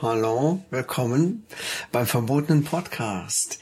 [0.00, 1.46] Hallo, willkommen
[1.92, 3.58] beim verbotenen Podcast.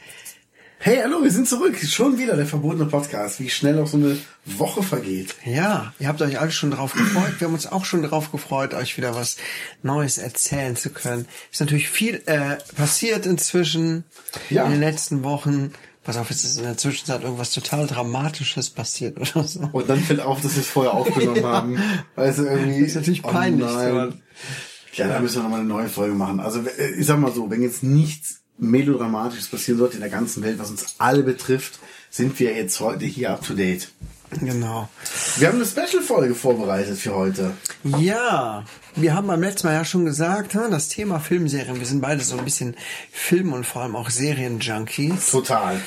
[0.86, 1.76] Hey, hallo, wir sind zurück.
[1.84, 3.40] Schon wieder der verbotene Podcast.
[3.40, 5.34] Wie schnell auch so eine Woche vergeht.
[5.44, 7.40] Ja, ihr habt euch alle schon drauf gefreut.
[7.40, 9.36] Wir haben uns auch schon drauf gefreut, euch wieder was
[9.82, 11.26] Neues erzählen zu können.
[11.50, 14.04] Ist natürlich viel äh, passiert inzwischen
[14.48, 14.64] Ja.
[14.66, 15.72] in den letzten Wochen.
[16.04, 19.68] Pass auf, es ist in der Zwischenzeit irgendwas total Dramatisches passiert oder so.
[19.72, 21.80] Und dann fällt auf, dass wir es vorher aufgenommen haben.
[22.14, 22.78] Weißt du, irgendwie.
[22.82, 23.90] Das ist natürlich oh peinlich, nein.
[23.90, 24.12] aber-
[24.92, 26.38] Ja, da müssen wir nochmal eine neue Folge machen.
[26.38, 30.42] Also, äh, ich sag mal so, wenn jetzt nichts Melodramatisches passieren sollte in der ganzen
[30.42, 31.78] Welt, was uns alle betrifft,
[32.10, 33.88] sind wir jetzt heute hier up to date.
[34.40, 34.88] Genau.
[35.36, 37.52] Wir haben eine Special-Folge vorbereitet für heute.
[37.84, 38.64] Ja,
[38.96, 42.22] wir haben beim letzten Mal ja schon gesagt, hm, das Thema Filmserien, wir sind beide
[42.24, 42.76] so ein bisschen
[43.12, 45.30] Film- und vor allem auch Serien-Junkies.
[45.30, 45.80] Total.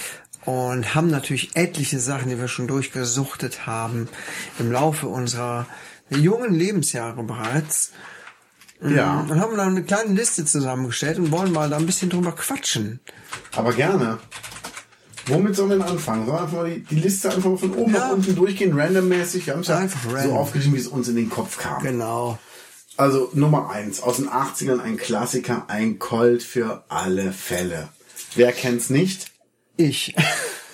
[0.45, 4.07] und haben natürlich etliche Sachen, die wir schon durchgesuchtet haben
[4.57, 5.67] im Laufe unserer
[6.09, 7.91] jungen Lebensjahre bereits.
[8.81, 9.25] Ja.
[9.29, 12.99] Und haben dann eine kleine Liste zusammengestellt und wollen mal da ein bisschen drüber quatschen.
[13.55, 14.19] Aber gerne.
[15.27, 16.25] Womit sollen wir denn anfangen?
[16.25, 17.99] Sollen wir einfach mal die, die Liste einfach von oben Ja.
[18.07, 19.45] nach unten durchgehen, randommäßig?
[19.45, 21.83] Wir haben es ja Einfach so aufgeschrieben, wie es uns in den Kopf kam.
[21.83, 22.39] Genau.
[22.97, 27.89] Also Nummer eins aus den 80ern ein Klassiker, ein Colt für alle Fälle.
[28.35, 29.27] Wer kennt's nicht?
[29.77, 30.15] Ich.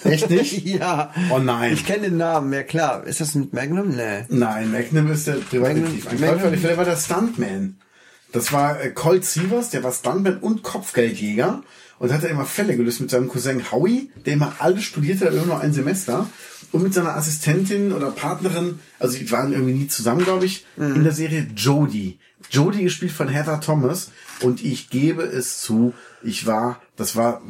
[0.03, 0.65] Echt nicht?
[0.65, 1.11] ja.
[1.31, 1.73] Oh nein.
[1.73, 3.05] Ich kenne den Namen, ja klar.
[3.05, 3.89] Ist das mit Magnum?
[3.89, 4.25] Nee.
[4.29, 6.07] Nein, Magnum ist der Privatdetektiv.
[6.07, 7.77] Ein Magnum- Colt für alle Fälle war der Stuntman.
[8.35, 11.63] Das war äh, Colt Sievers, der war Stuntman und Kopfgeldjäger
[11.99, 15.45] und hatte immer Fälle gelöst mit seinem Cousin Howie, der immer alles studierte, aber immer
[15.45, 16.29] nur ein Semester.
[16.73, 21.05] Und mit seiner Assistentin oder Partnerin, also die waren irgendwie nie zusammen, glaube ich, in
[21.05, 22.19] der Serie Jodie.
[22.51, 24.11] Jodie gespielt von Heather Thomas
[24.41, 27.41] und ich gebe es zu, ich war, das war,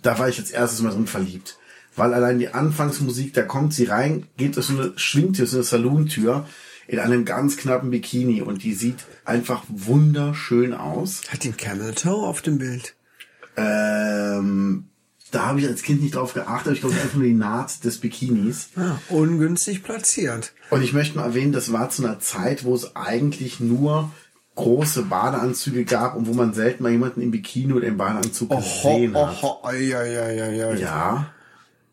[0.00, 1.58] da war ich jetzt erstes Mal drin verliebt.
[1.96, 5.58] Weil allein die Anfangsmusik, da kommt sie rein, geht durch so eine, schwingt durch so
[5.58, 6.46] eine Salontür
[6.88, 11.20] in einem ganz knappen Bikini und die sieht einfach wunderschön aus.
[11.28, 12.96] Hat den Camel Toe auf dem Bild?
[13.56, 14.88] Ähm,
[15.30, 17.34] da habe ich als Kind nicht drauf geachtet, ich glaube, es ist einfach nur die
[17.34, 18.70] Naht des Bikinis.
[18.76, 20.54] Ah, ungünstig platziert.
[20.70, 24.10] Und ich möchte mal erwähnen, das war zu einer Zeit, wo es eigentlich nur
[24.54, 29.14] große Badeanzüge gab und wo man selten mal jemanden im Bikini oder im Badeanzug gesehen
[29.14, 29.42] hat.
[29.42, 30.78] oho, ai, ai, ai, ai.
[30.78, 31.32] Ja.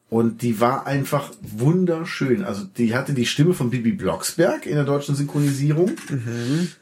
[0.10, 2.44] Und die war einfach wunderschön.
[2.44, 5.92] Also die hatte die Stimme von Bibi Blocksberg in der deutschen Synchronisierung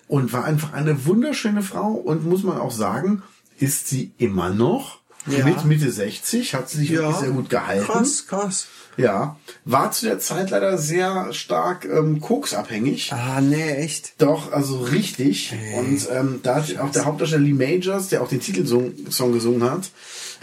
[0.07, 3.23] und war einfach eine wunderschöne Frau und muss man auch sagen,
[3.59, 4.99] ist sie immer noch.
[5.25, 5.45] Ja.
[5.45, 7.85] Mit Mitte 60 hat sie sich wirklich sehr gut gehalten.
[7.85, 8.67] Krass, krass.
[8.97, 13.11] Ja, war zu der Zeit leider sehr stark ähm, koksabhängig.
[13.13, 14.21] Ah, nee, echt.
[14.21, 15.55] Doch, also richtig.
[15.77, 19.63] Und ähm, da hat auch der Hauptdarsteller Lee Majors, der auch den Titelsong Song gesungen
[19.63, 19.89] hat,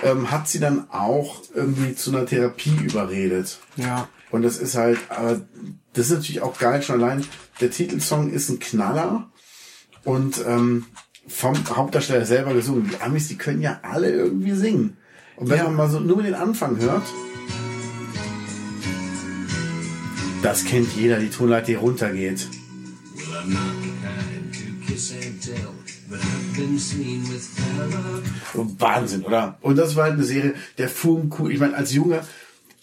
[0.05, 3.59] ähm, hat sie dann auch irgendwie zu einer Therapie überredet.
[3.77, 4.09] Ja.
[4.31, 5.41] Und das ist halt, aber
[5.93, 7.25] das ist natürlich auch geil, schon allein,
[7.61, 9.29] der Titelsong ist ein Knaller
[10.05, 10.87] und ähm,
[11.27, 12.89] vom Hauptdarsteller selber gesungen.
[12.91, 14.97] Die Amis, die können ja alle irgendwie singen.
[15.37, 15.65] Und wenn Ja.
[15.65, 17.03] man mal so nur den Anfang hört,
[20.43, 22.49] das kennt jeder, die Tonleiter, die runtergeht.
[23.15, 23.57] Well,
[28.79, 29.59] Wahnsinn, oder?
[29.61, 31.53] Und das war halt eine Serie, der fuhr cool.
[31.53, 32.21] Ich meine, als Junge,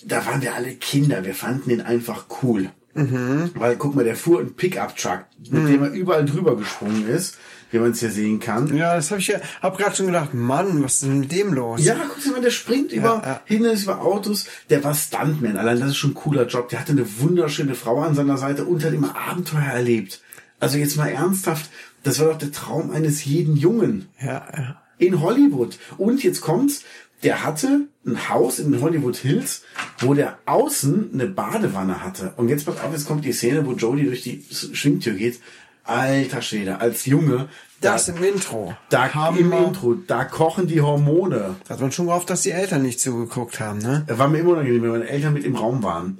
[0.05, 1.25] da waren wir alle Kinder.
[1.25, 2.69] Wir fanden den einfach cool.
[2.97, 7.37] Weil, guck mal, der fuhr einen Pickup-Truck, mit dem er überall drüber gesprungen ist,
[7.69, 8.75] wie man es hier sehen kann.
[8.75, 11.53] Ja, das habe ich ja, hab gerade schon gedacht, Mann, was ist denn mit dem
[11.53, 11.83] los?
[11.83, 13.41] Ja, guck mal, der springt über ja.
[13.45, 14.47] Hindernisse, über Autos.
[14.71, 15.57] Der war Stuntman.
[15.57, 16.69] Allein das ist schon ein cooler Job.
[16.69, 20.21] Der hatte eine wunderschöne Frau an seiner Seite und hat immer Abenteuer erlebt.
[20.59, 21.69] Also jetzt mal ernsthaft,
[22.07, 24.07] das war doch der Traum eines jeden Jungen.
[24.19, 24.81] Ja, ja.
[24.97, 25.77] in Hollywood.
[25.97, 26.83] Und jetzt kommt's,
[27.23, 29.63] der hatte ein Haus in den Hollywood Hills,
[29.99, 32.33] wo der außen eine Badewanne hatte.
[32.37, 35.39] Und jetzt pass auf, jetzt kommt die Szene, wo Jodie durch die Schwingtür geht.
[35.83, 37.47] Alter Schwede, als Junge,
[37.79, 38.75] Das da, im Intro.
[38.89, 41.55] da haben im Intro, da kochen die Hormone.
[41.65, 44.03] Da hat man schon gehofft, dass die Eltern nicht zugeguckt haben, ne?
[44.05, 46.19] Er war mir immer unangenehm, wenn meine Eltern mit im Raum waren.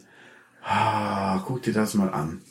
[0.64, 2.42] Ah, guck dir das mal an.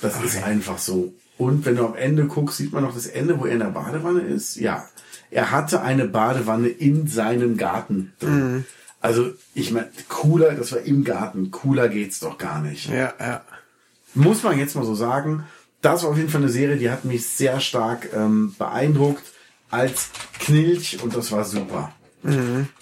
[0.00, 1.12] Das ist einfach so.
[1.36, 3.66] Und wenn du am Ende guckst, sieht man noch das Ende, wo er in der
[3.66, 4.56] Badewanne ist.
[4.56, 4.88] Ja,
[5.30, 8.64] er hatte eine Badewanne in seinem Garten drin.
[9.00, 11.50] Also, ich meine, cooler, das war im Garten.
[11.50, 12.88] Cooler geht's doch gar nicht.
[12.88, 13.42] Ja, ja.
[14.14, 15.44] Muss man jetzt mal so sagen.
[15.82, 19.24] Das war auf jeden Fall eine Serie, die hat mich sehr stark ähm, beeindruckt
[19.70, 20.08] als
[20.38, 21.92] Knilch und das war super.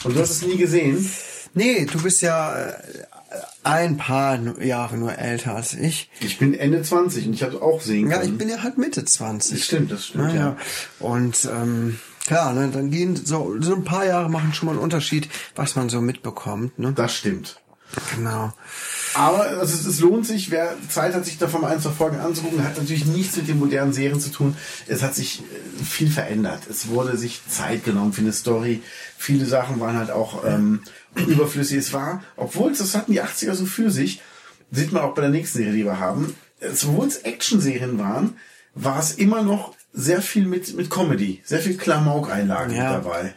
[0.05, 1.05] Und du hast es nie gesehen?
[1.55, 2.75] Nee, du bist ja äh,
[3.65, 6.11] ein paar Jahre nur älter als ich.
[6.21, 8.33] Ich bin Ende 20 und ich habe auch sehen Ja, können.
[8.33, 9.59] ich bin ja halt Mitte 20.
[9.59, 10.41] Das stimmt, das stimmt, ja.
[10.41, 10.57] ja.
[10.99, 14.81] Und ähm, klar, ne, dann gehen so, so ein paar Jahre machen schon mal einen
[14.83, 16.79] Unterschied, was man so mitbekommt.
[16.79, 16.93] Ne?
[16.93, 17.61] Das stimmt.
[18.17, 18.53] Genau.
[19.15, 22.65] Aber also es, es lohnt sich, wer Zeit hat, sich davon ein, zwei Folgen anzugucken,
[22.65, 24.57] hat natürlich nichts mit den modernen Serien zu tun.
[24.89, 26.63] Es hat sich äh, viel verändert.
[26.71, 28.83] Es wurde sich Zeit genommen für eine Story.
[29.19, 30.81] Viele Sachen waren halt auch ähm,
[31.17, 31.79] überflüssig.
[31.79, 34.21] Es war, obwohl es, das hatten die 80er so für sich,
[34.71, 38.37] sieht man auch bei der nächsten Serie, die wir haben, obwohl es Action-Serien waren,
[38.75, 42.93] war es immer noch sehr viel mit, mit Comedy, sehr viel Klamauk-Einlagen Ja.
[42.95, 43.35] dabei.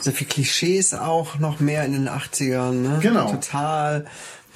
[0.00, 2.98] So viel Klischees auch noch mehr in den 80ern, ne?
[3.02, 3.30] Genau.
[3.32, 4.06] Total.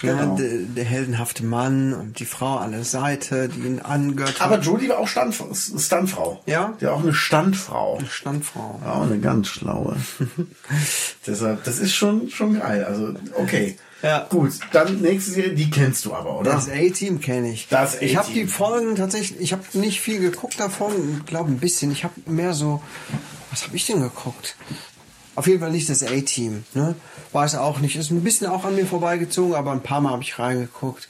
[0.01, 0.39] Genau.
[0.39, 4.41] Ja, der, heldenhafte Mann und die Frau an der Seite, die ihn angöttert.
[4.41, 5.35] Aber Jodie war auch Stand,
[5.79, 6.41] Standfrau.
[6.47, 6.75] Ja?
[6.81, 8.01] Der auch eine Standfrau.
[8.09, 8.81] Standfrau.
[8.85, 9.97] Ja, eine ganz schlaue.
[11.27, 12.85] Deshalb, das ist schon, schon geil.
[12.85, 13.77] Also, okay.
[14.03, 14.27] Ja.
[14.31, 16.53] Gut, dann nächste Serie, die kennst du aber, oder?
[16.53, 17.69] Das A-Team kenne ich.
[17.69, 18.47] Das ich habe A-Team.
[18.47, 21.93] die Folgen tatsächlich, ich habe nicht viel geguckt davon, glaube ein bisschen.
[21.93, 22.83] Ich habe mehr so,
[23.51, 24.57] was habe ich denn geguckt?
[25.41, 26.95] Auf jeden Fall nicht das A-Team, ne?
[27.33, 27.97] Weiß auch nicht.
[27.97, 31.09] Ist ein bisschen auch an mir vorbeigezogen, aber ein paar Mal habe ich reingeguckt.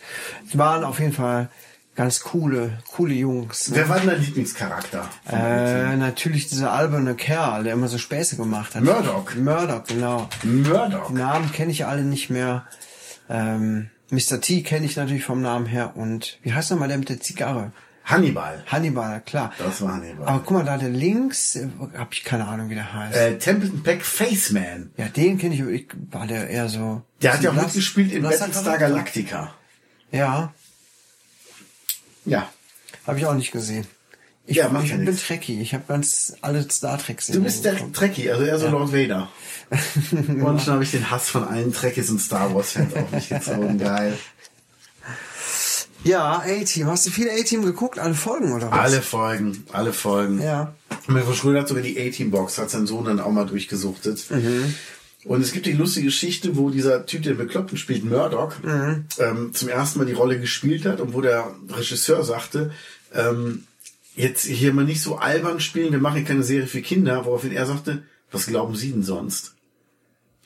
[0.48, 1.48] Es waren auf jeden Fall
[1.96, 3.70] ganz coole, coole Jungs.
[3.70, 3.78] Ne?
[3.78, 5.10] Wer war denn dein Lieblingscharakter?
[5.28, 8.84] Äh, natürlich dieser alberne Kerl, der immer so Späße gemacht hat.
[8.84, 9.34] Murdoch.
[9.34, 10.28] Murdoch, genau.
[10.44, 11.08] Murdoch.
[11.08, 12.66] Die Namen kenne ich alle nicht mehr.
[13.28, 14.40] Ähm, Mr.
[14.40, 17.72] T kenne ich natürlich vom Namen her und wie heißt nochmal der mit der Zigarre?
[18.10, 18.62] Hannibal.
[18.66, 19.52] Hannibal, klar.
[19.58, 20.26] Das war Hannibal.
[20.26, 23.16] Aber guck mal, da der links, äh, hab ich keine Ahnung, wie der heißt.
[23.16, 24.90] Äh, Templeton Peck Faceman.
[24.96, 27.02] ja, den kenne ich, ich, war der eher so...
[27.22, 28.78] Der hat ja auch blass- mitgespielt in Battlestar.
[28.78, 29.54] Galactica.
[30.12, 30.52] Ja,
[32.24, 32.48] Ja.
[33.06, 33.86] habe ich auch nicht gesehen.
[34.46, 35.16] Ich, Ja, macht ich ja bin.
[35.16, 38.92] Trekkie, ich habe ganz alle Star Trek Du bist der Trekkie, also eher so Lord
[38.92, 39.28] Vader.
[40.10, 43.28] Und schon habe ich den Hass von allen Trekkies und Star Wars Fans auf mich
[43.28, 43.78] gezogen.
[43.78, 44.18] Geil.
[46.04, 46.86] Ja, A-Team.
[46.86, 47.98] Hast du viele A-Team geguckt?
[47.98, 48.78] Alle Folgen oder was?
[48.78, 50.40] Alle Folgen, alle Folgen.
[50.42, 50.74] Ja.
[51.06, 54.24] Mein Frau Schröder hat sogar die A-Team-Box, hat sein Sohn dann auch mal durchgesuchtet.
[55.24, 58.54] Und es gibt die lustige Geschichte, wo dieser Typ, der Bekloppten spielt, Murdoch,
[59.18, 62.70] ähm, zum ersten Mal die Rolle gespielt hat und wo der Regisseur sagte,
[63.14, 63.64] ähm,
[64.16, 67.66] jetzt hier mal nicht so albern spielen, wir machen keine Serie für Kinder, woraufhin er
[67.66, 69.54] sagte, was glauben Sie denn sonst?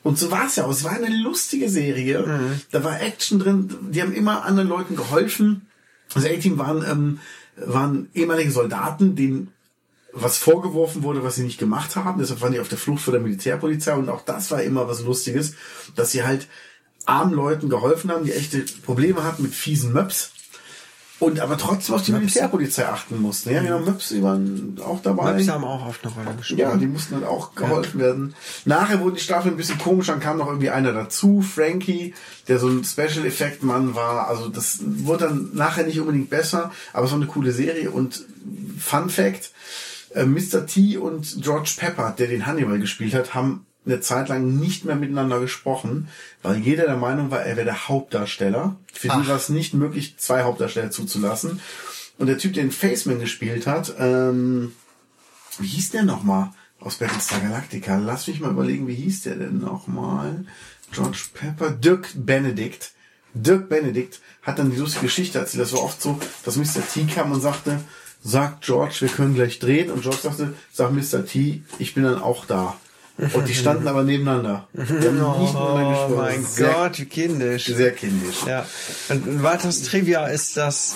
[0.05, 0.69] Und so war es ja auch.
[0.69, 2.23] Es war eine lustige Serie.
[2.69, 3.75] Da war Action drin.
[3.89, 5.65] Die haben immer anderen Leuten geholfen.
[6.13, 7.19] Das A-Team waren, ähm,
[7.55, 9.51] waren ehemalige Soldaten, denen
[10.13, 12.19] was vorgeworfen wurde, was sie nicht gemacht haben.
[12.19, 13.95] Deshalb waren die auf der Flucht vor der Militärpolizei.
[13.95, 15.55] Und auch das war immer was Lustiges,
[15.95, 16.47] dass sie halt
[17.07, 20.33] armen Leuten geholfen haben, die echte Probleme hatten mit fiesen Möps.
[21.19, 23.49] Und aber trotzdem auf die Militärpolizei achten mussten.
[23.51, 25.33] Ja, genau, Möps, die waren auch dabei.
[25.33, 26.59] Möps haben auch oft eine Rolle gespielt.
[26.59, 28.35] Ja, die mussten dann auch geholfen werden.
[28.65, 32.13] Nachher wurden die Staffeln ein bisschen komisch, dann kam noch irgendwie einer dazu, Frankie,
[32.49, 34.27] der so ein Special Effect Mann war.
[34.27, 38.25] Also das wurde dann nachher nicht unbedingt besser, aber es war eine coole Serie und
[38.77, 39.51] Fun Fact,
[40.13, 40.65] äh, Mr.
[40.65, 44.95] T und George Pepper, der den Hannibal gespielt hat, haben eine Zeit lang nicht mehr
[44.95, 46.07] miteinander gesprochen,
[46.41, 48.75] weil jeder der Meinung war, er wäre der Hauptdarsteller.
[48.91, 51.61] Für die war es nicht möglich, zwei Hauptdarsteller zuzulassen.
[52.17, 54.73] Und der Typ, der den Faceman gespielt hat, ähm,
[55.59, 57.97] wie hieß der nochmal aus Battlestar Galactica?
[57.97, 60.45] Lass mich mal überlegen, wie hieß der denn nochmal?
[60.91, 62.91] George Pepper, Dirk Benedict.
[63.33, 65.63] Dirk Benedict hat dann die lustige Geschichte erzählt.
[65.63, 66.87] Das war oft so, dass Mr.
[66.87, 67.81] T kam und sagte,
[68.23, 69.91] sagt George, wir können gleich drehen.
[69.91, 71.25] Und George sagte, sag Mr.
[71.25, 72.77] T, ich bin dann auch da.
[73.17, 74.67] Und die standen aber nebeneinander.
[74.73, 76.15] Die haben nicht miteinander Oh gesprochen.
[76.17, 77.65] mein sehr, Gott, wie kindisch.
[77.67, 78.43] Sehr kindisch.
[78.45, 78.65] Ja.
[79.09, 80.95] Und ein weiteres Trivia ist, dass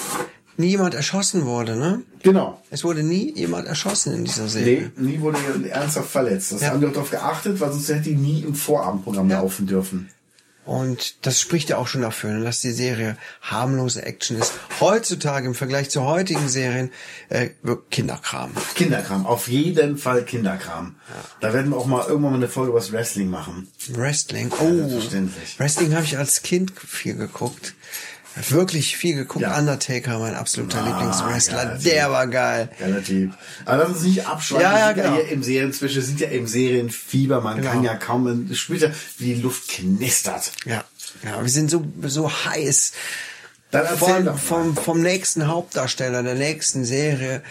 [0.57, 2.01] nie jemand erschossen wurde, ne?
[2.21, 2.61] Genau.
[2.69, 4.91] Es wurde nie jemand erschossen in dieser Serie.
[4.97, 6.51] Nee, nie wurde er ernsthaft verletzt.
[6.51, 6.71] Das Ja.
[6.71, 9.39] haben die auch darauf geachtet, weil sonst hätte die nie im Vorabendprogramm Ja.
[9.39, 10.09] laufen dürfen.
[10.69, 14.53] Und das spricht ja auch schon dafür, ne, dass die Serie harmlose Action ist.
[14.79, 16.91] Heutzutage im Vergleich zu heutigen Serien
[17.29, 17.49] äh,
[17.89, 18.51] Kinderkram.
[18.75, 20.93] Kinderkram, auf jeden Fall Kinderkram.
[21.41, 23.67] Da werden wir auch mal irgendwann mal eine Folge über Wrestling machen.
[23.88, 24.51] Wrestling.
[24.51, 25.59] Ja, Oh, selbstverständlich.
[25.59, 27.73] Wrestling habe ich als Kind viel geguckt.
[28.48, 29.41] Wirklich viel geguckt.
[29.41, 29.58] Ja.
[29.58, 31.77] Undertaker, mein absoluter Ah, Lieblingswrestler.
[31.84, 32.69] Der war geil.
[32.79, 33.34] Geiler Typ.
[33.65, 34.63] Aber lass uns nicht abschweifen.
[34.63, 35.24] Ja, ja, wir sind genau.
[35.24, 37.41] ja im Serien, zwischen sind ja im Serienfieber.
[37.41, 37.72] Man Genau.
[37.72, 40.51] kann ja kaum, spürt ja, wie die Luft knistert.
[40.65, 40.84] Ja,
[41.24, 42.93] ja, wir sind so so heiß.
[43.72, 47.43] Dann Von, vom, vom nächsten Hauptdarsteller der nächsten Serie,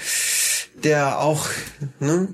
[0.82, 1.46] der auch
[2.00, 2.28] ne,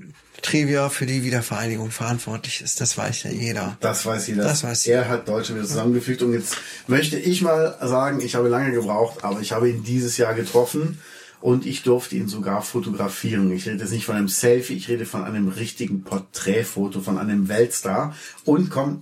[0.45, 2.79] Trivia für die Wiedervereinigung verantwortlich ist.
[2.79, 3.77] Das weiß ja jeder.
[3.79, 4.43] Das weiß jeder.
[4.43, 4.99] Das weiß jeder.
[4.99, 9.23] Er hat Deutsche wieder zusammengefügt und jetzt möchte ich mal sagen, ich habe lange gebraucht,
[9.23, 10.99] aber ich habe ihn dieses Jahr getroffen
[11.41, 13.51] und ich durfte ihn sogar fotografieren.
[13.51, 17.49] Ich rede jetzt nicht von einem Selfie, ich rede von einem richtigen Porträtfoto von einem
[17.49, 19.01] Weltstar und komm,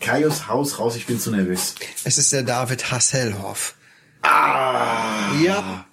[0.00, 1.76] Kaios Haus raus, ich bin zu nervös.
[2.02, 3.74] Es ist der David Hasselhoff.
[4.22, 5.34] Ah!
[5.42, 5.86] Ja.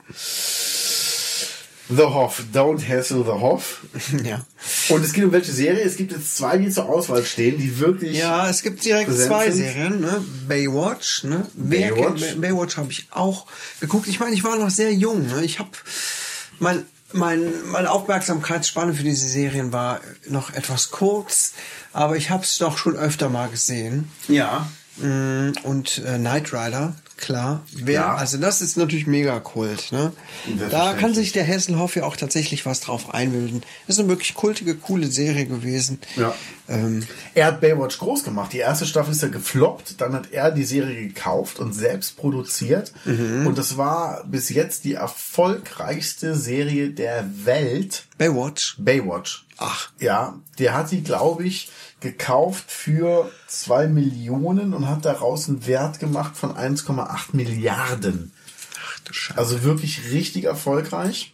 [1.90, 3.86] The Hoff, Don't Hassle the Hoff.
[4.24, 4.46] Ja.
[4.90, 5.82] Und es geht um welche Serie?
[5.84, 8.18] Es gibt jetzt zwei, die zur Auswahl stehen, die wirklich.
[8.18, 9.64] Ja, es gibt direkt zwei sind.
[9.66, 10.24] Serien, ne?
[10.48, 11.46] Baywatch, ne?
[11.54, 12.22] Baywatch.
[12.24, 13.46] kennt- Baywatch habe ich auch
[13.80, 14.08] geguckt.
[14.08, 15.44] Ich meine, ich war noch sehr jung, ne?
[15.46, 15.70] Ich habe
[16.60, 21.54] mein mein meine Aufmerksamkeitsspanne für diese Serien war noch etwas kurz,
[21.94, 24.12] aber ich habe es doch schon öfter mal gesehen.
[24.28, 24.68] Ja.
[24.98, 27.64] Mm, Und äh, Knight Rider, klar.
[27.74, 28.16] Wer, Ja.
[28.16, 29.92] Also das ist natürlich mega Kult.
[29.92, 30.12] Ne?
[30.70, 33.62] Da kann sich der Hesselhoff ja auch tatsächlich was drauf einbilden.
[33.88, 36.00] Das ist eine wirklich kultige, coole Serie gewesen.
[36.16, 36.34] Ja.
[36.70, 38.52] Ähm, Er hat Baywatch groß gemacht.
[38.54, 40.02] Die erste Staffel ist ja gefloppt.
[40.02, 42.92] Dann hat er die Serie gekauft und selbst produziert.
[43.06, 48.06] Und das war bis jetzt die erfolgreichste Serie der Welt.
[48.18, 48.76] Baywatch.
[48.80, 49.46] Baywatch.
[49.58, 49.90] Ach.
[50.00, 56.00] Ja, der hat die, glaube ich, gekauft für zwei Millionen und hat daraus einen Wert
[56.00, 58.32] gemacht von 1,8 Milliarden.
[58.86, 59.40] Ach du Scheiße.
[59.40, 61.34] Also wirklich richtig erfolgreich.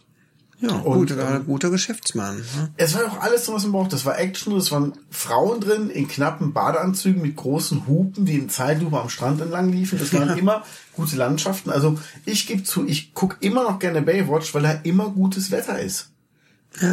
[0.60, 2.36] Ja, Und, guter, ähm, guter Geschäftsmann.
[2.36, 2.72] Ne?
[2.76, 3.92] Es war auch alles drin, was man braucht.
[3.92, 8.48] Das war Action, es waren Frauen drin in knappen Badeanzügen mit großen Hupen, die in
[8.48, 9.98] Zeitlupe am Strand entlang liefen.
[9.98, 11.70] Das waren immer gute Landschaften.
[11.70, 15.78] Also ich gebe zu, ich guck immer noch gerne Baywatch, weil da immer gutes Wetter
[15.78, 16.10] ist.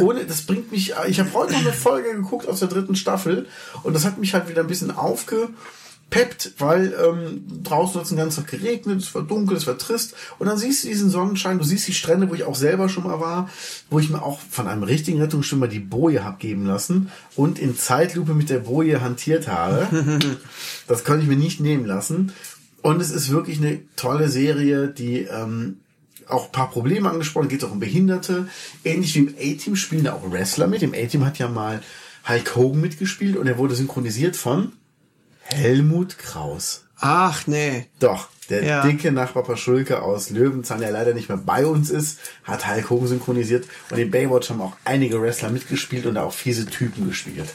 [0.00, 3.46] Ohne, das bringt mich, ich habe heute noch eine Folge geguckt aus der dritten Staffel
[3.82, 8.18] und das hat mich halt wieder ein bisschen aufgepeppt, weil ähm, draußen hat es den
[8.18, 11.58] ganzen Tag geregnet, es war dunkel, es war trist und dann siehst du diesen Sonnenschein,
[11.58, 13.50] du siehst die Strände, wo ich auch selber schon mal war,
[13.90, 17.76] wo ich mir auch von einem richtigen Rettungsschwimmer die Boje hab geben lassen und in
[17.76, 19.88] Zeitlupe mit der Boje hantiert habe.
[20.86, 22.32] das konnte ich mir nicht nehmen lassen.
[22.82, 25.78] Und es ist wirklich eine tolle Serie, die ähm,
[26.28, 28.48] auch ein paar Probleme angesprochen, geht auch um Behinderte.
[28.84, 30.82] Ähnlich wie im A-Team spielen da auch Wrestler mit.
[30.82, 31.82] Im A-Team hat ja mal
[32.28, 34.72] Hulk Hogan mitgespielt und er wurde synchronisiert von
[35.44, 36.84] Helmut Kraus.
[37.00, 37.86] Ach nee.
[37.98, 38.82] Doch, der Ja.
[38.86, 43.08] dicke Nachbar Paschulke aus Löwenzahn, der leider nicht mehr bei uns ist, hat Hulk Hogan
[43.08, 43.66] synchronisiert.
[43.90, 47.48] Und in Baywatch haben auch einige Wrestler mitgespielt und da auch fiese Typen gespielt.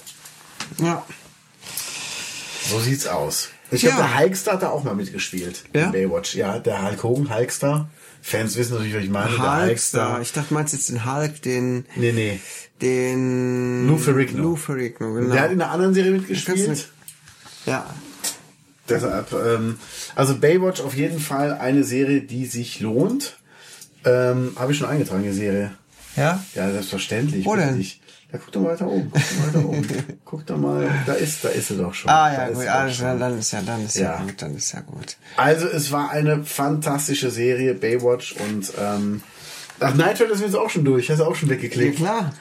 [0.80, 1.06] Ja.
[2.70, 3.50] So sieht's aus.
[3.72, 3.92] Ich Ja.
[3.96, 5.64] glaube, der Hulkster hat da auch mal mitgespielt.
[5.74, 5.86] Ja?
[5.86, 6.36] In Baywatch.
[6.36, 7.90] Ja, der Hulk Hogan, Hulkster.
[8.22, 9.36] Fans wissen natürlich, was ich meine.
[9.36, 10.20] Der Hulkster.
[10.22, 12.40] Ich dachte, du meinst jetzt den Hulk, den, Nee, nee.
[12.82, 13.88] den...
[13.88, 14.42] Lou Ferrigno.
[14.44, 15.34] Lou Ferrigno, genau.
[15.34, 16.68] Der hat in einer anderen Serie mitgespielt.
[16.70, 16.90] nicht-
[17.66, 17.86] Ja.
[18.90, 19.78] Deshalb, ähm,
[20.16, 23.36] also Baywatch auf jeden Fall eine Serie, die sich lohnt.
[24.06, 25.72] Ähm, Habe ich schon eingetragen, die Serie.
[26.16, 26.42] Ja?
[26.56, 27.46] Ja, selbstverständlich.
[27.46, 27.78] Wo denn?
[27.78, 28.00] dich.
[28.32, 29.12] Ja, guck doch mal weiter oben.
[29.12, 30.20] Guck doch mal weiter oben.
[30.26, 32.10] guck doch mal, da ist, da ist sie doch schon.
[32.12, 33.20] Ah Da ja, ist gut, doch alles, schon.
[33.20, 34.22] dann ist ja, dann ist ja, Ja.
[34.24, 35.18] gut, dann ist ja gut.
[35.38, 39.22] Also es war eine fantastische Serie, Baywatch und ähm,
[39.80, 41.98] ach, Night Rider ist jetzt auch schon durch, hast du auch schon Ja, weggeklickt.
[41.98, 42.34] klar.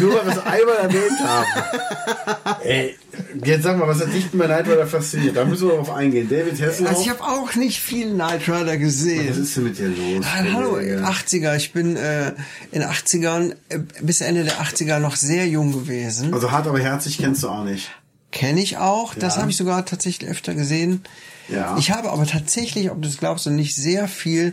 [0.00, 2.60] Nur weil wir es einmal erwähnt haben.
[2.64, 2.96] Ey,
[3.44, 5.36] jetzt sag mal, was hat dich bei Night Rider fasziniert?
[5.36, 6.28] Da müssen wir darauf eingehen.
[6.28, 9.28] David Hasselhoff, Also ich habe auch nicht viel Knight Rider gesehen.
[9.30, 10.24] was ist denn mit dir los?
[10.26, 10.98] Ah, Hallo, Kollege?
[11.04, 11.56] 80er.
[11.56, 12.32] Ich bin äh,
[12.72, 16.32] in 80ern, äh, bis Ende der 80er noch sehr jung gewesen.
[16.34, 17.90] Also hart aber herzig kennst du auch nicht.
[18.32, 19.14] Kenne ich auch.
[19.14, 19.42] Das Ja.
[19.42, 21.02] habe ich sogar tatsächlich öfter gesehen.
[21.48, 21.76] Ja.
[21.78, 24.52] Ich habe aber tatsächlich, ob du es glaubst oder nicht, sehr viel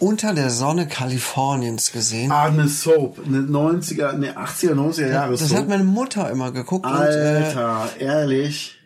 [0.00, 2.32] unter der Sonne Kaliforniens gesehen.
[2.32, 5.58] Ah, eine Soap, eine 90er, eine 80er, 90er Jahre das Soap.
[5.58, 8.76] hat meine Mutter immer geguckt und, äh, Alter, ehrlich.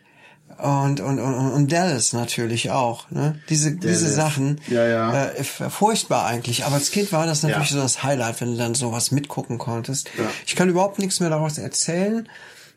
[0.57, 3.09] und, und, und, und Dallas natürlich auch.
[3.11, 3.39] Ne?
[3.49, 4.07] Diese, diese.
[4.09, 4.61] Sachen.
[4.67, 5.25] Ja, ja.
[5.31, 6.65] Äh, furchtbar eigentlich.
[6.65, 7.77] Aber als Kind war das natürlich Ja.
[7.77, 10.09] so das Highlight, wenn du dann sowas mitgucken konntest.
[10.17, 10.25] Ja.
[10.45, 12.29] Ich kann überhaupt nichts mehr daraus erzählen.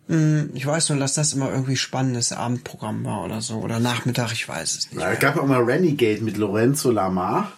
[0.09, 3.57] Hm, Ich weiß nur, dass das immer irgendwie spannendes Abendprogramm war oder so.
[3.57, 5.01] Oder Nachmittag, ich weiß es nicht.
[5.01, 7.53] Ja, es gab auch mal Renegade mit Lorenzo Lamar.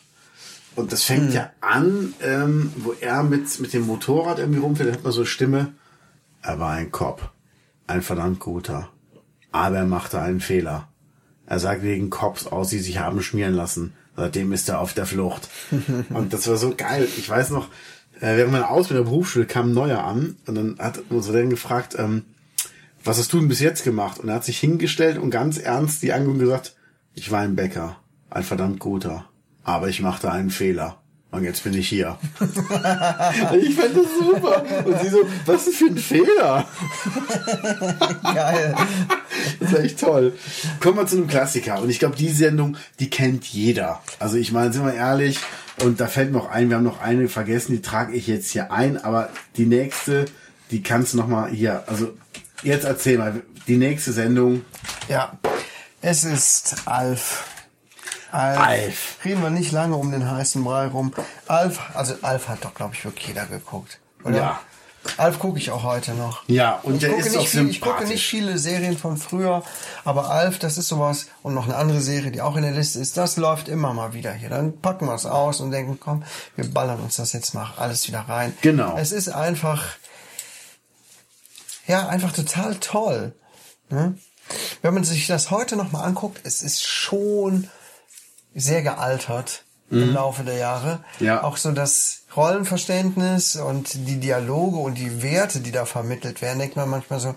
[0.81, 1.33] Und das fängt Hm.
[1.33, 5.21] ja an, ähm, wo er mit, mit dem Motorrad irgendwie rumfährt, da hat man so
[5.21, 5.73] eine Stimme.
[6.43, 7.33] Er war ein Cop.
[7.87, 8.89] Ein verdammt guter.
[9.53, 10.89] Aber er machte einen Fehler.
[11.47, 13.93] Er sagt wegen Cops aus, die sich haben schmieren lassen.
[14.17, 15.49] Seitdem ist er auf der Flucht.
[16.11, 17.09] und das war so geil.
[17.17, 17.69] Ich weiß noch,
[18.21, 21.51] äh, während meiner Ausbildung der Berufsschule kam ein neuer an und dann hat unsere Lehrerin
[21.51, 22.25] gefragt, ähm,
[23.03, 24.19] was hast du denn bis jetzt gemacht?
[24.19, 26.77] Und er hat sich hingestellt und ganz ernst die Angung gesagt,
[27.15, 27.97] ich war ein Bäcker,
[28.29, 29.25] ein verdammt guter,
[29.71, 30.97] aber ich machte einen Fehler.
[31.33, 32.19] Und jetzt bin ich hier.
[32.41, 34.65] ich fand das super.
[34.85, 36.67] Und sie so, was ist für ein Fehler?
[38.25, 38.75] Geil.
[39.61, 40.33] Das war echt toll.
[40.81, 41.81] Kommen wir zu einem Klassiker.
[41.81, 44.03] Und ich glaube, die Sendung, die kennt jeder.
[44.19, 45.39] Also ich meine, sind wir ehrlich,
[45.85, 48.73] und da fällt noch ein, wir haben noch eine vergessen, die trage ich jetzt hier
[48.73, 50.25] ein, aber die nächste,
[50.73, 52.13] die kannst du noch mal hier, also
[52.65, 54.63] jetzt erzähl mal, die nächste Sendung,
[55.09, 55.39] Ja.
[56.03, 57.45] Es ist Alf.
[58.33, 58.59] Alf.
[58.59, 59.17] Alf.
[59.25, 61.13] Reden wir nicht lange um den heißen Brei rum.
[61.47, 63.99] Alf, also Alf hat doch, glaube ich, wirklich jeder geguckt.
[64.25, 64.37] Oder?
[64.37, 64.61] Ja.
[65.17, 66.43] Alf gucke ich auch heute noch.
[66.47, 69.63] Ja, und ich der ist nicht auch viel, Ich gucke nicht viele Serien von früher,
[70.05, 71.29] aber Alf, das ist sowas.
[71.43, 74.13] Und noch eine andere Serie, die auch in der Liste ist, das läuft immer mal
[74.13, 74.51] wieder hier.
[74.51, 76.23] Dann packen wir es aus und denken, komm,
[76.55, 78.55] wir ballern uns das jetzt mal alles wieder rein.
[78.61, 78.97] Genau.
[78.99, 79.85] Es ist einfach,
[81.87, 83.33] ja, einfach total toll.
[83.89, 84.19] Ne?
[84.83, 87.69] Wenn man sich das heute noch mal anguckt, es ist schon
[88.55, 91.01] sehr gealtert im Laufe der Jahre.
[91.19, 91.27] Mhm.
[91.27, 91.43] Ja.
[91.43, 96.77] Auch so das Rollenverständnis und die Dialoge und die Werte, die da vermittelt werden, denkt
[96.77, 97.35] man manchmal so,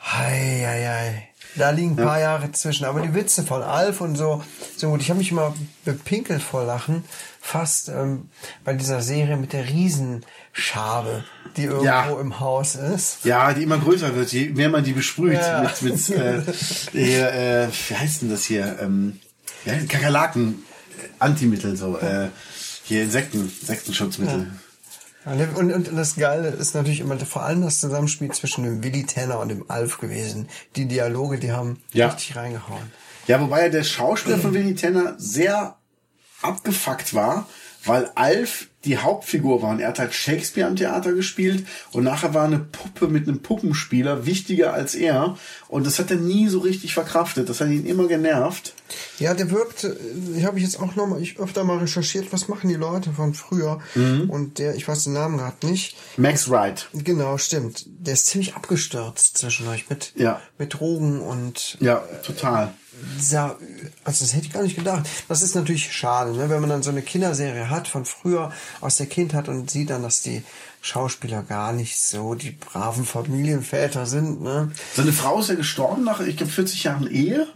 [0.00, 1.28] hei, hei, hei.
[1.54, 2.86] Da liegen ein paar Jahre zwischen.
[2.86, 4.42] Aber die Witze von Alf und so,
[4.76, 5.02] so gut.
[5.02, 7.04] Ich habe mich immer bepinkelt vor Lachen,
[7.40, 8.30] fast ähm,
[8.64, 11.24] bei dieser Serie mit der Riesenschabe,
[11.56, 12.10] die irgendwo Ja.
[12.20, 13.24] im Haus ist.
[13.24, 15.60] Ja, die immer größer wird, je mehr man die besprüht Ja.
[15.80, 18.78] mit, mit äh, äh, wie heißt denn das hier?
[18.80, 19.20] Ähm,
[19.64, 20.64] ja, Kakerlaken,
[20.98, 22.28] äh, Antimittel, so, äh,
[22.84, 24.50] hier Insekten, Insektenschutzmittel.
[25.24, 29.38] Und, und das Geile ist natürlich immer vor allem das Zusammenspiel zwischen dem Willy Tanner
[29.38, 30.48] und dem Alf gewesen.
[30.74, 32.08] Die Dialoge, die haben Ja.
[32.08, 32.90] richtig reingehauen.
[33.28, 35.76] Ja, wobei ja der Schauspieler von Willy Tanner sehr
[36.42, 37.48] abgefuckt war,
[37.84, 39.70] weil Alf die Hauptfigur war.
[39.70, 43.40] Und er hat halt Shakespeare am Theater gespielt und nachher war eine Puppe mit einem
[43.40, 45.36] Puppenspieler wichtiger als er.
[45.68, 47.48] Und das hat er nie so richtig verkraftet.
[47.48, 48.74] Das hat ihn immer genervt.
[49.18, 49.94] Ja, der wirkt, äh,
[50.36, 53.34] ich habe ich jetzt auch nochmal, ich öfter mal recherchiert, was machen die Leute von
[53.34, 53.80] früher.
[53.94, 54.28] Mhm.
[54.28, 55.96] Und der, ich weiß den Namen gerade nicht.
[56.16, 56.88] Max Wright.
[56.92, 57.84] Genau, stimmt.
[57.86, 60.40] Der ist ziemlich abgestürzt zwischendurch mit, Ja.
[60.58, 62.74] mit Drogen und Ja, total.
[64.04, 65.08] Also das hätte ich gar nicht gedacht.
[65.28, 66.50] Das ist natürlich schade, ne?
[66.50, 70.02] wenn man dann so eine Kinderserie hat von früher aus der Kindheit und sieht dann,
[70.02, 70.42] dass die
[70.84, 74.42] Schauspieler gar nicht so die braven Familienväter sind.
[74.42, 74.72] Ne?
[74.94, 77.46] Seine Frau ist ja gestorben nach, ich glaube, 40 Jahren Ehe.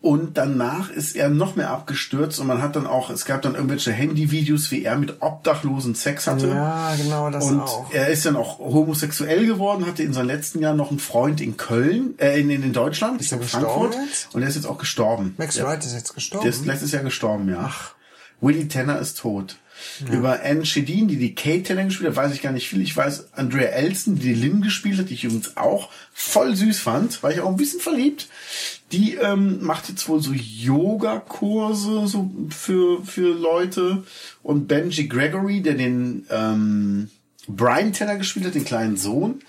[0.00, 3.56] Und danach ist er noch mehr abgestürzt und man hat dann auch, es gab dann
[3.56, 6.46] irgendwelche Handyvideos, wie er mit Obdachlosen Sex hatte.
[6.46, 7.92] Ja, genau, das und auch.
[7.92, 11.56] er ist dann auch homosexuell geworden, hatte in seinen letzten Jahren noch einen Freund in
[11.56, 14.08] Köln, äh, in, in Deutschland, er glaube gestorben Frankfurt.
[14.08, 14.34] jetzt?
[14.34, 15.34] Und er ist jetzt auch gestorben.
[15.36, 15.64] Max ja.
[15.64, 16.44] Wright ist jetzt gestorben.
[16.44, 17.64] Der ist letztes Jahr gestorben, ja.
[17.66, 17.94] Ach.
[18.40, 19.56] Willie Tanner ist tot.
[20.10, 22.80] Über Anne Shedin, die die Kate Tanner gespielt hat, weiß ich gar nicht viel.
[22.82, 26.80] Ich weiß Andrea Elson, die die Lynn gespielt hat, die ich übrigens auch voll süß
[26.80, 28.28] fand, war ich auch ein bisschen verliebt.
[28.92, 34.04] Die ähm, macht jetzt wohl so Yoga-Kurse so für, für Leute.
[34.42, 37.10] Und Benji Gregory, der den ähm,
[37.48, 39.42] Brian Tanner gespielt hat, den kleinen Sohn,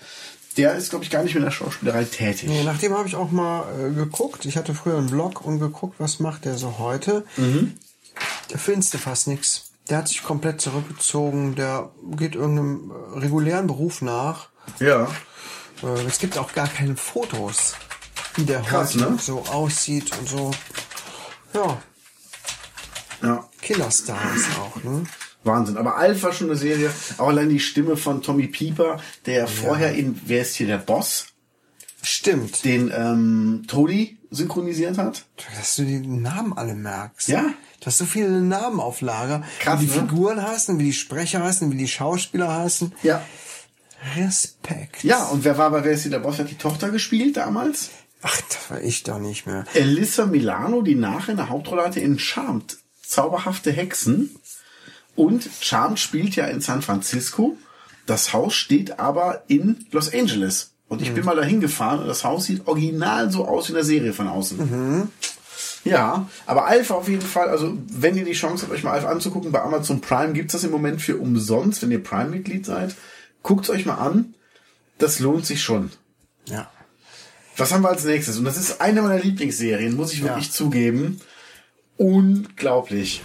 [0.56, 2.48] der ist, glaube ich, gar nicht mehr in der Schauspielerei tätig.
[2.48, 4.44] Nee, nach dem habe ich auch mal äh, geguckt.
[4.44, 7.24] Ich hatte früher einen Blog und geguckt, was macht der so heute.
[7.36, 7.74] Mhm.
[8.50, 9.72] Der findest du fast nix.
[9.88, 11.54] Der hat sich komplett zurückgezogen.
[11.54, 14.48] Der geht irgendeinem äh, regulären Beruf nach.
[14.80, 15.08] Ja.
[15.82, 17.74] Äh, es gibt auch gar keine Fotos,
[18.36, 19.18] wie der Krass, heute ne?
[19.20, 20.50] so aussieht und so.
[21.52, 21.82] Ja,
[23.22, 23.48] Ja.
[23.60, 25.04] Killerstars auch, ne?
[25.44, 25.76] Wahnsinn.
[25.76, 26.90] Aber Alf war schon eine Serie.
[27.18, 30.78] Auch allein die Stimme von Tommy Pieper, der ja vorher in Wer ist hier der
[30.78, 31.26] Boss?
[32.02, 32.64] Stimmt.
[32.64, 35.26] den ähm, Tony synchronisiert hat.
[35.56, 37.28] Dass du die Namen alle merkst.
[37.28, 37.46] Ja.
[37.80, 39.42] Du hast so viele Namen auf Lager.
[39.58, 40.00] Krass, wie die ne?
[40.00, 42.92] Figuren heißen, wie die Sprecher heißen, wie die Schauspieler heißen.
[43.02, 43.22] Ja.
[44.16, 45.02] Respekt.
[45.02, 46.38] Ja, und wer war bei Wer ist der Boss?
[46.38, 47.90] Hat die Tochter gespielt damals?
[48.22, 49.64] Ach, das war ich doch nicht mehr.
[49.74, 52.78] Elissa Milano, die nachher eine Hauptrolle hatte in Charmed.
[53.02, 54.36] Zauberhafte Hexen.
[55.16, 57.56] Und Charmed spielt ja in San Francisco.
[58.06, 60.72] Das Haus steht aber in Los Angeles.
[60.88, 63.74] Und ich bin mal dahin gefahren und das Haus sieht original so aus wie in
[63.76, 65.10] der Serie von außen.
[65.84, 69.04] Ja, aber Alf auf jeden Fall, also wenn ihr die Chance habt, euch mal Alf
[69.04, 72.94] anzugucken, bei Amazon Prime gibt's das im Moment für umsonst, wenn ihr Prime-Mitglied seid.
[73.42, 74.34] Guckt's euch mal an.
[74.98, 75.90] Das lohnt sich schon.
[76.46, 76.70] Ja.
[77.58, 78.38] Was haben wir als nächstes?
[78.38, 80.52] Und das ist eine meiner Lieblingsserien, muss ich wirklich Ja.
[80.52, 81.20] zugeben.
[81.98, 83.22] Unglaublich.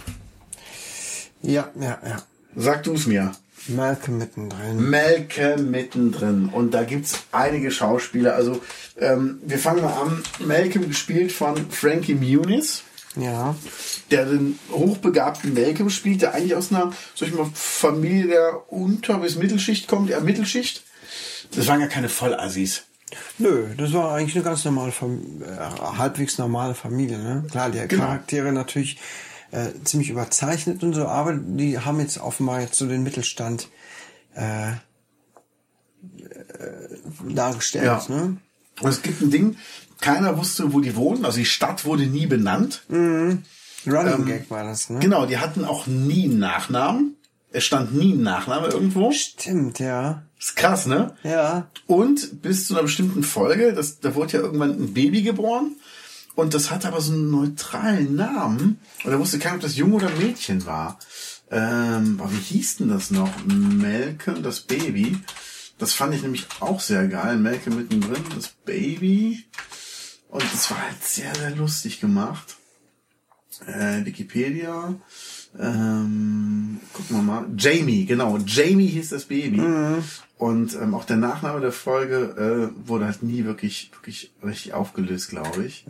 [1.42, 2.22] Ja, ja, ja.
[2.56, 3.32] Sag du es mir.
[3.68, 4.90] Malcolm mittendrin.
[4.90, 6.48] Malcolm mittendrin.
[6.48, 8.34] Und da gibt's einige Schauspieler.
[8.34, 8.60] Also,
[8.98, 10.22] ähm, wir fangen mal an.
[10.40, 12.82] Malcolm gespielt von Frankie Muniz,
[13.16, 13.54] Ja.
[14.10, 19.18] der den hochbegabten Malcolm spielt, der eigentlich aus einer, sag ich mal, Familie der Unter-
[19.18, 20.82] bis Mittelschicht kommt, eher Mittelschicht.
[21.54, 22.82] Das waren ja keine Vollassis.
[23.38, 27.44] Nö, das war eigentlich eine ganz normale, Fam äh, halbwegs normale Familie, ne?
[27.50, 28.04] Klar, die Genau.
[28.04, 28.98] Charaktere natürlich
[29.52, 33.68] äh, ziemlich überzeichnet und so, aber die haben jetzt offenbar jetzt so den Mittelstand
[34.34, 34.76] äh, äh,
[37.34, 38.04] dargestellt, Ja.
[38.08, 38.36] ne?
[38.80, 39.56] Und es gibt ein Ding,
[40.00, 41.24] keiner wusste, wo die wohnen.
[41.26, 42.82] Also die Stadt wurde nie benannt.
[42.88, 45.00] Running Gag war das, ne?
[45.00, 47.16] Genau, die hatten auch nie einen Nachnamen.
[47.52, 49.12] Es stand nie ein Nachname irgendwo.
[49.12, 50.22] Stimmt, ja.
[50.38, 51.14] Ist krass, ne?
[51.24, 51.66] Ja.
[51.86, 55.76] Und bis zu einer bestimmten Folge, das, da wurde ja irgendwann ein Baby geboren.
[56.34, 58.80] Und das hatte aber so einen neutralen Namen.
[59.04, 60.98] Und da wusste keiner, ob das Junge oder Mädchen war.
[61.50, 63.44] Ähm, aber wie hieß denn das noch?
[63.44, 65.18] Melke, das Baby.
[65.78, 67.36] Das fand ich nämlich auch sehr geil.
[67.38, 69.44] Malcolm mittendrin, das Baby.
[70.28, 72.56] Und das war halt sehr, sehr lustig gemacht.
[73.66, 74.94] Äh, Wikipedia.
[75.58, 77.46] Ähm, gucken wir mal.
[77.56, 78.38] Jamie, genau.
[78.46, 79.60] Jamie hieß das Baby.
[80.38, 85.30] Und ähm, auch der Nachname der Folge äh, wurde halt nie wirklich, wirklich richtig aufgelöst,
[85.30, 85.84] glaube ich.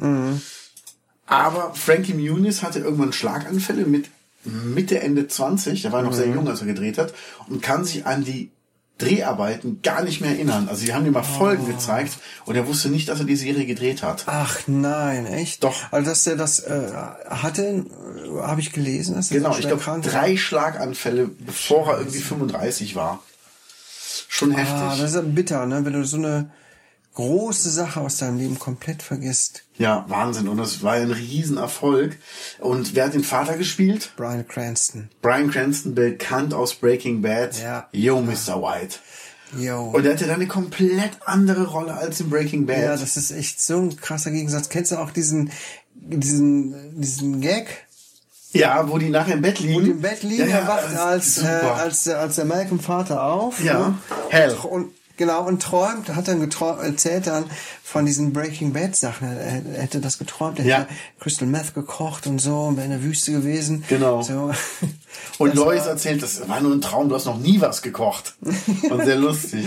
[1.27, 4.11] Aber Frankie Muniz hatte irgendwann Schlaganfälle mit
[4.45, 7.13] Mitte, Ende 20, der war noch sehr jung, als er gedreht hat,
[7.49, 8.51] und kann sich an die
[9.01, 10.69] Dreharbeiten gar nicht mehr erinnern.
[10.69, 13.67] Also die haben ihm mal Folgen gezeigt und er wusste nicht, dass er die Serie
[13.67, 14.25] gedreht hat.
[14.27, 15.65] Ach nein, echt?
[15.65, 15.75] Doch.
[15.91, 16.93] Also dass der das äh,
[17.29, 19.17] hatte, äh, habe ich gelesen.
[19.17, 23.23] Dass Genau, so ich glaube drei Schlaganfälle, bevor er irgendwie 35 war.
[24.29, 24.77] Schon heftig.
[24.77, 25.85] Ah, das ist ja bitter, ne?
[25.85, 26.51] Wenn du so eine
[27.15, 29.63] große Sache aus deinem Leben komplett vergisst.
[29.77, 30.49] ja, Wahnsinn.
[30.49, 32.17] Und das war ein Riesenerfolg.
[32.59, 34.13] Und wer hat den Vater gespielt?
[34.17, 35.09] Brian Cranston.
[35.23, 37.61] Brian Cranston, bekannt aus Breaking Bad.
[37.61, 37.89] Ja.
[37.93, 38.63] Yo, Mr.
[38.63, 38.99] White.
[39.59, 39.91] Yo.
[39.91, 42.79] Und er hatte dann eine komplett andere Rolle als in Breaking Bad.
[42.83, 44.69] ja, das ist echt so ein krasser Gegensatz.
[44.69, 45.51] Kennst du auch diesen,
[45.95, 47.67] diesen, diesen Gag?
[48.53, 49.75] Ja, wo die nachher im Bett liegen.
[49.75, 52.81] Wo die im Bett liegen, ja, er wacht als, äh, als, der- als der Malcolm
[52.81, 53.63] Vater auf.
[53.63, 53.99] Ja, ne?
[54.29, 54.57] hell.
[54.65, 57.45] Und, genau, und träumt, hat dann geträumt, erzählt dann
[57.85, 59.29] von diesen Breaking Bad Sachen.
[59.29, 60.79] Er, hätte das geträumt, er Ja.
[60.79, 60.89] hätte
[61.21, 63.85] Crystal Meth gekocht und so, und wäre in der Wüste gewesen.
[63.89, 64.23] Genau.
[64.23, 64.51] So.
[65.39, 68.35] Und Lois erzählt, das war nur ein Traum, du hast noch nie was gekocht.
[68.91, 69.67] Und sehr lustig.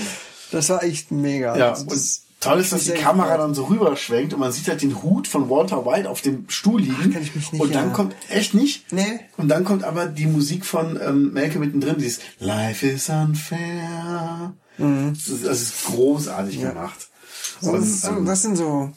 [0.51, 1.55] Das war echt mega.
[1.57, 3.39] Ja, Das- und toll ist, dass die Kamera gefreut.
[3.41, 6.81] dann so rüberschwenkt und man sieht halt den Hut von Walter White auf dem Stuhl
[6.81, 7.13] liegen.
[7.13, 7.93] kann ich mich nicht und dann erinnern.
[7.95, 8.91] kommt, echt nicht?
[8.91, 9.21] Nee.
[9.37, 14.53] Und dann kommt aber die Musik von ähm, Malcolm mittendrin, dieses Life is unfair.
[14.77, 17.07] Das, ist, das ist großartig gemacht.
[17.61, 18.91] So, das, so, ähm, das sind so,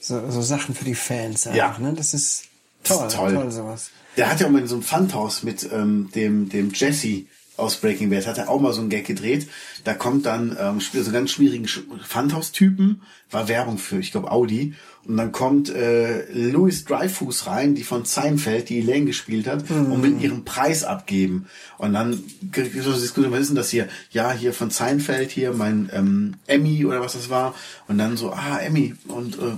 [0.00, 1.46] so, so Sachen für die Fans.
[1.46, 1.78] Einfach, Ja.
[1.78, 1.94] Ne?
[1.94, 2.44] Das ist
[2.84, 3.34] Das toll, ist toll.
[3.34, 3.90] toll sowas.
[4.16, 7.24] Der hat ja auch mal in so einem Pfandhaus mit ähm, dem, dem Jesse
[7.56, 9.48] aus Breaking Bad, hat er auch mal so einen Gag gedreht.
[9.84, 14.74] Da kommt dann ähm, so ganz schwierigen Sch- Pfandhaustypen, war Werbung für, ich glaube, Audi.
[15.04, 20.02] Und dann kommt äh, Louis Dreyfus rein, die von Seinfeld, die Elaine gespielt hat, und
[20.02, 21.46] will ihren Preis abgeben.
[21.78, 23.88] Und dann kriegt so eine Diskussion, was ist denn das hier?
[24.10, 27.54] Ja, hier von Seinfeld, hier mein ähm, Emmy oder was das war.
[27.86, 29.52] Und dann so, ah, Emmy, und äh,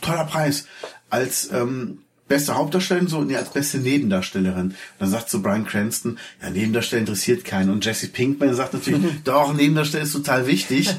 [0.00, 0.66] toller Preis.
[1.10, 4.66] Als ähm, beste Hauptdarstellerin so, nee, als beste Nebendarstellerin.
[4.68, 7.70] Und dann sagt so Brian Cranston, ja, Nebendarsteller interessiert keinen.
[7.70, 10.94] Und Jesse Pinkman sagt natürlich, doch, Nebendarsteller ist total wichtig.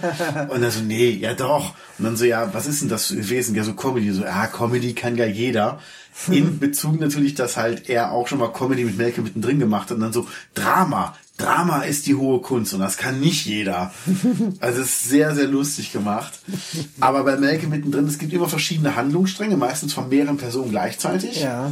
[0.49, 1.75] Und dann so, nee, ja doch.
[1.97, 3.55] Und dann so, ja, was ist denn das gewesen?
[3.55, 4.11] Ja, so Comedy.
[4.11, 5.79] So, ja, Comedy kann ja jeder.
[6.27, 9.95] In Bezug natürlich, dass halt er auch schon mal Comedy mit Melke mittendrin gemacht hat.
[9.95, 11.15] Und dann so, Drama.
[11.39, 13.93] Drama ist die hohe Kunst und das kann nicht jeder.
[14.60, 16.39] Also es ist sehr, sehr lustig gemacht.
[16.99, 21.41] Aber bei Melke mittendrin, es gibt immer verschiedene Handlungsstränge, meistens von mehreren Personen gleichzeitig.
[21.41, 21.71] Ja.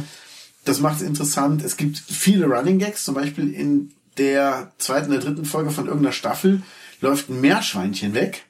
[0.64, 1.62] Das macht es interessant.
[1.62, 6.12] Es gibt viele Running Gags, zum Beispiel in der zweiten oder dritten Folge von irgendeiner
[6.12, 6.62] Staffel
[7.00, 8.44] läuft ein Meerschweinchen weg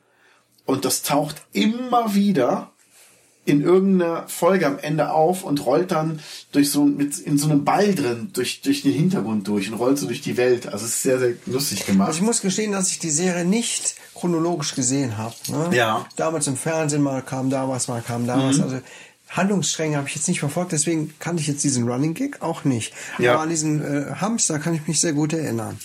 [0.65, 2.73] und das taucht immer wieder
[3.49, 6.21] in irgendeiner Folge am Ende auf und rollt dann
[6.53, 9.99] durch so mit in so einem Ball drin durch durch den Hintergrund durch und rollt
[9.99, 10.67] so durch die Welt.
[10.67, 12.09] Also es ist sehr sehr lustig gemacht.
[12.09, 15.35] Also ich muss gestehen, dass ich die Serie nicht chronologisch gesehen habe.
[15.49, 15.77] Ne?
[15.77, 15.99] Ja.
[15.99, 16.05] Mhm.
[16.17, 18.61] Damals im Fernsehen mal kam da was, mal kam da was.
[18.61, 18.81] Also
[19.31, 22.95] Handlungsstränge habe ich jetzt nicht verfolgt, deswegen kannte ich jetzt diesen Running Gig auch nicht.
[23.19, 23.35] Ja.
[23.35, 25.79] Aber an diesen äh, Hamster kann ich mich sehr gut erinnern.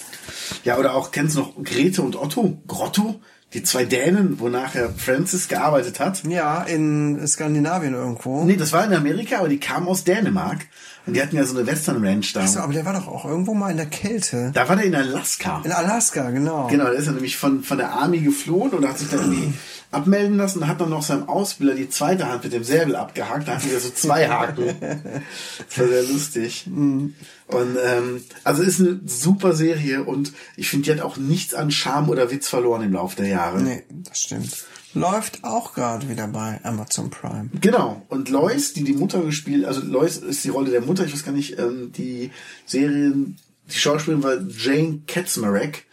[0.64, 2.58] Ja, oder auch, kennst du noch Grete und Otto?
[2.68, 3.20] Grotto?
[3.54, 6.24] Die zwei Dänen, wo nachher Francis gearbeitet hat.
[6.24, 8.44] Ja, in Skandinavien irgendwo.
[8.44, 10.66] Nee, das war in Amerika, aber die kamen aus Dänemark.
[11.06, 12.48] Und die hatten ja so eine Western Ranch da.
[12.48, 14.52] So, aber der war doch auch irgendwo mal in der Kälte.
[14.54, 15.62] Da war der in Alaska.
[15.66, 16.68] In Alaska, genau.
[16.68, 19.54] Genau, da ist er nämlich von, von der Army geflohen und hat sich dann irgendwie
[19.92, 23.48] abmelden lassen und hat dann noch seinem Ausbilder die zweite Hand mit dem Säbel abgehakt.
[23.48, 24.76] Da hatten wir so zwei Haken.
[24.80, 26.66] Das war sehr lustig.
[26.68, 27.16] Und
[27.48, 32.10] ähm, also ist eine super Serie und ich finde, die hat auch nichts an Charme
[32.10, 33.62] oder Witz verloren im Laufe der Jahre.
[33.62, 34.66] Nee, das stimmt.
[34.94, 37.50] Läuft auch gerade wieder bei Amazon Prime.
[37.60, 38.06] Genau.
[38.10, 41.26] Und Lois, die die Mutter gespielt, also Lois ist die Rolle der Mutter, ich weiß
[41.26, 42.32] gar nicht, ähm, die
[42.66, 43.38] Serien,
[43.72, 45.86] die Schauspielerin war Jane Katzmarek.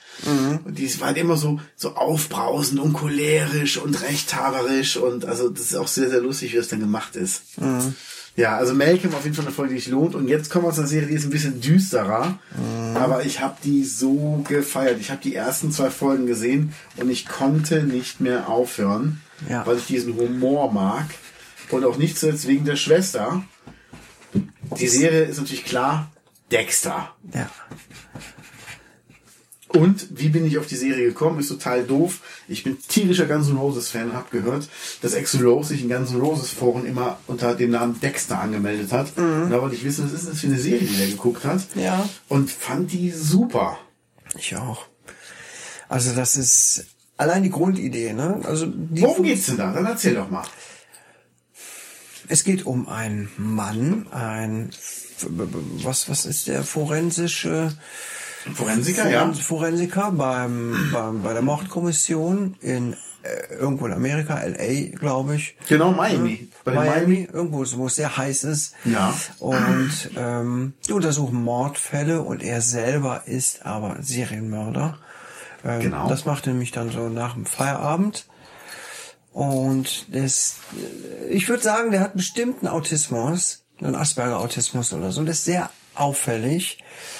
[0.66, 5.66] Und die war halt immer so, so aufbrausend und cholerisch und rechthaberisch und also das
[5.66, 7.42] ist auch sehr, sehr lustig, wie das dann gemacht ist.
[8.36, 10.14] Ja, also Malcolm auf jeden Fall eine Folge, die sich lohnt.
[10.14, 12.38] Und jetzt kommen wir zu einer Serie, die ist ein bisschen düsterer.
[12.94, 14.98] Aber ich habe die so gefeiert.
[15.00, 19.66] Ich habe die ersten zwei Folgen gesehen und ich konnte nicht mehr aufhören, Ja.
[19.66, 21.06] weil ich diesen Humor mag.
[21.70, 23.42] Und auch nicht zuletzt wegen der Schwester.
[24.78, 26.10] Die Serie ist natürlich klar
[26.50, 27.14] Dexter.
[27.34, 27.48] Ja.
[29.72, 31.38] Und wie bin ich auf die Serie gekommen?
[31.38, 32.20] Ist total doof.
[32.48, 34.68] Ich bin tierischer Guns N' Roses Fan, hab gehört,
[35.00, 38.90] dass Axl Rose sich in Guns N' Roses Foren immer unter dem Namen Dexter angemeldet
[38.90, 39.16] hat.
[39.16, 41.62] Und da wollte ich wissen, was ist das für eine Serie, die der geguckt hat.
[41.76, 42.09] Ja.
[42.28, 43.78] Und fand die super.
[44.37, 44.87] Ich auch.
[45.88, 48.40] Also das ist allein die Grundidee, ne?
[48.44, 49.72] Also die Worum geht's denn da?
[49.72, 50.44] Dann erzähl doch mal.
[52.26, 54.70] Es geht um einen Mann, ein
[55.83, 57.72] was was ist der forensische
[58.55, 59.33] Forensiker, ja.
[59.33, 65.57] Forensiker beim, beim bei der Mordkommission in äh, irgendwo in Amerika, LA, glaube ich.
[65.68, 66.48] Genau, Miami.
[66.64, 68.74] Bei den Miami, irgendwo, wo es sehr heiß ist.
[68.85, 69.14] Ja.
[69.38, 74.98] Und ähm, die untersuchen Mordfälle und er selber ist aber Serienmörder.
[75.64, 76.09] Ähm, Genau.
[76.09, 78.26] Das macht er nämlich dann so nach dem Feierabend.
[79.33, 80.57] Und das,
[81.29, 85.22] ich würde sagen, der hat bestimmt einen Autismus, einen Asperger-Autismus oder so.
[85.24, 86.78] Das ist sehr auffällig.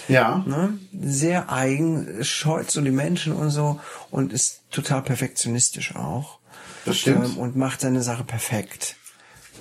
[0.09, 0.43] Ja.
[0.47, 0.79] Ne?
[1.01, 6.39] Sehr eigen, scheut so die Menschen und so und ist total perfektionistisch auch.
[6.85, 7.27] Das stimmt.
[7.27, 8.97] Ähm, und macht seine Sache perfekt.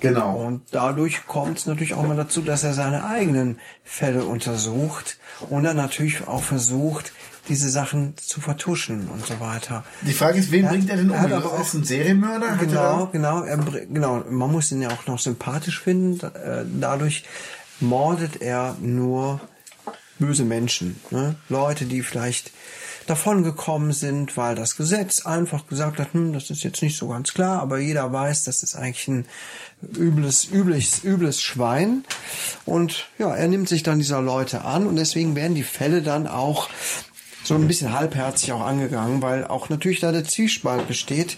[0.00, 0.36] Genau.
[0.36, 5.18] Und dadurch kommt es natürlich auch mal dazu, dass er seine eigenen Fälle untersucht
[5.50, 7.12] und dann natürlich auch versucht,
[7.48, 9.84] diese Sachen zu vertuschen und so weiter.
[10.02, 11.16] Die Frage ist, wen Er bringt er denn um?
[11.16, 12.52] er Er aber ist ein Serienmörder?
[12.52, 14.24] Hat Genau, er- genau, er, genau.
[14.30, 16.24] Man muss ihn ja auch noch sympathisch finden.
[16.34, 17.24] Äh, dadurch
[17.80, 19.40] mordet er nur
[20.18, 21.00] böse Menschen.
[21.10, 21.36] Ne?
[21.48, 22.52] Leute, die vielleicht
[23.06, 27.08] davon gekommen sind, weil das Gesetz einfach gesagt hat, hm, das ist jetzt nicht so
[27.08, 29.26] ganz klar, aber jeder weiß, das ist eigentlich ein
[29.96, 32.04] übles, übles, übles Schwein.
[32.66, 36.28] Und ja, er nimmt sich dann dieser Leute an und deswegen werden die Fälle dann
[36.28, 36.68] auch
[37.42, 41.36] so ein bisschen halbherzig auch angegangen, weil auch natürlich da der Zwiespalt besteht.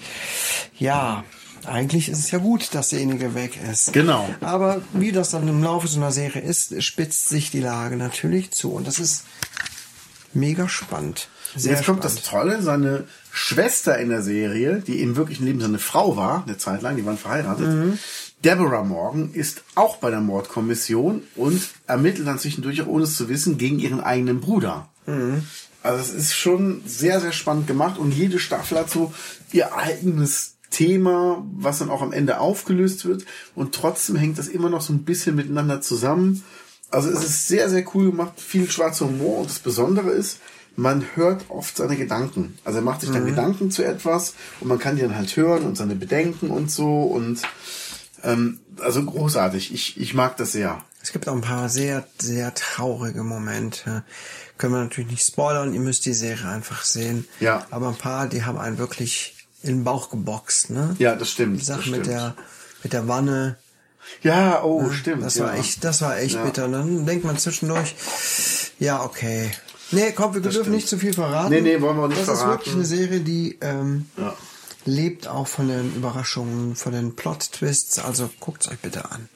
[0.79, 1.25] Ja,
[1.67, 3.93] eigentlich ist es ja gut, dass derjenige weg ist.
[3.93, 4.29] Genau.
[4.41, 8.51] Aber wie das dann im Laufe so einer Serie ist, spitzt sich die Lage natürlich
[8.51, 8.73] zu.
[8.73, 9.25] Und das ist
[10.35, 11.29] mega spannend.
[11.55, 12.51] Sehr Jetzt kommt das spannend.
[12.51, 16.83] Tolle, seine Schwester in der Serie, die im wirklichen Leben seine Frau war, eine Zeit
[16.83, 17.99] lang, die waren verheiratet, Mhm.
[18.45, 23.29] Deborah Morgan ist auch bei der Mordkommission und ermittelt dann zwischendurch, auch ohne es zu
[23.29, 24.89] wissen, gegen ihren eigenen Bruder.
[25.07, 25.45] Mhm.
[25.83, 29.13] Also es ist schon sehr, sehr spannend gemacht und jede Staffel hat so
[29.53, 34.69] ihr eigenes Thema, was dann auch am Ende aufgelöst wird und trotzdem hängt das immer
[34.69, 36.43] noch so ein bisschen miteinander zusammen.
[36.91, 40.41] Also es ist sehr, sehr cool gemacht, viel schwarzer Humor und das Besondere ist,
[40.75, 42.59] man hört oft seine Gedanken.
[42.65, 45.65] Also er macht sich dann Gedanken zu etwas und man kann die dann halt hören
[45.65, 47.41] und seine Bedenken und so und
[48.25, 49.73] ähm, also großartig.
[49.73, 50.83] Ich, ich mag das sehr.
[51.03, 54.05] Es gibt auch ein paar sehr, sehr traurige Momente.
[54.57, 57.27] Können wir natürlich nicht spoilern, ihr müsst die Serie einfach sehen.
[57.41, 57.67] Ja.
[57.71, 60.95] Aber ein paar, die haben einen wirklich in den Bauch geboxt, ne?
[60.99, 61.61] Ja, das stimmt.
[61.61, 62.07] Die Sache das mit stimmt.
[62.09, 62.35] der,
[62.83, 63.57] mit der Wanne.
[64.23, 65.23] Ja, oh, stimmt.
[65.25, 65.45] Das ja.
[65.45, 66.45] war echt, das war echt Ja.
[66.45, 66.69] bitter.
[66.69, 67.95] Dann denkt man zwischendurch,
[68.79, 69.51] ja, okay.
[69.93, 70.75] Nee, komm, wir dürfen stimmt.
[70.77, 71.51] nicht zu viel verraten.
[71.51, 72.51] Nee, nee, wollen wir auch nicht das verraten.
[72.51, 74.35] ist wirklich eine Serie, die ähm, Ja.
[74.87, 77.99] lebt auch von den Überraschungen, von den Plot-Twists.
[78.01, 79.29] Also guckt's euch bitte an.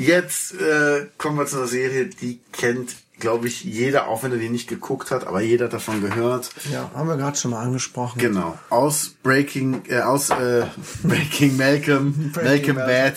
[0.00, 4.38] Jetzt äh, kommen wir zu einer Serie, die kennt, glaube ich, jeder, auch wenn er
[4.38, 6.48] die nicht geguckt hat, aber jeder hat davon gehört.
[6.72, 8.18] Ja, haben wir gerade schon mal angesprochen.
[8.18, 8.58] Genau.
[8.70, 10.64] Aus Breaking, äh, aus äh,
[11.02, 13.14] Breaking Malcolm, Breaking Malcolm Bad,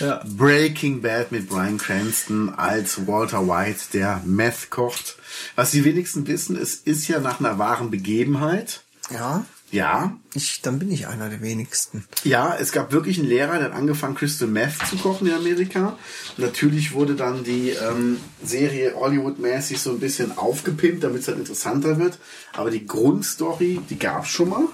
[0.00, 0.22] Ja.
[0.26, 5.16] Breaking Bad mit Brian Cranston als Walter White, der Meth kocht.
[5.56, 8.82] Was die wenigsten wissen, es ist ja nach einer wahren Begebenheit.
[9.10, 12.04] Ja, Ja, ich, dann bin ich einer der wenigsten.
[12.24, 15.98] Ja, es gab wirklich einen Lehrer, der hat angefangen, Crystal Meth zu kochen in Amerika.
[16.38, 21.98] Natürlich wurde dann die ähm, Serie Hollywood-mäßig so ein bisschen aufgepimpt, damit es halt interessanter
[21.98, 22.18] wird.
[22.54, 24.64] Aber die Grundstory, die gab's schon mal.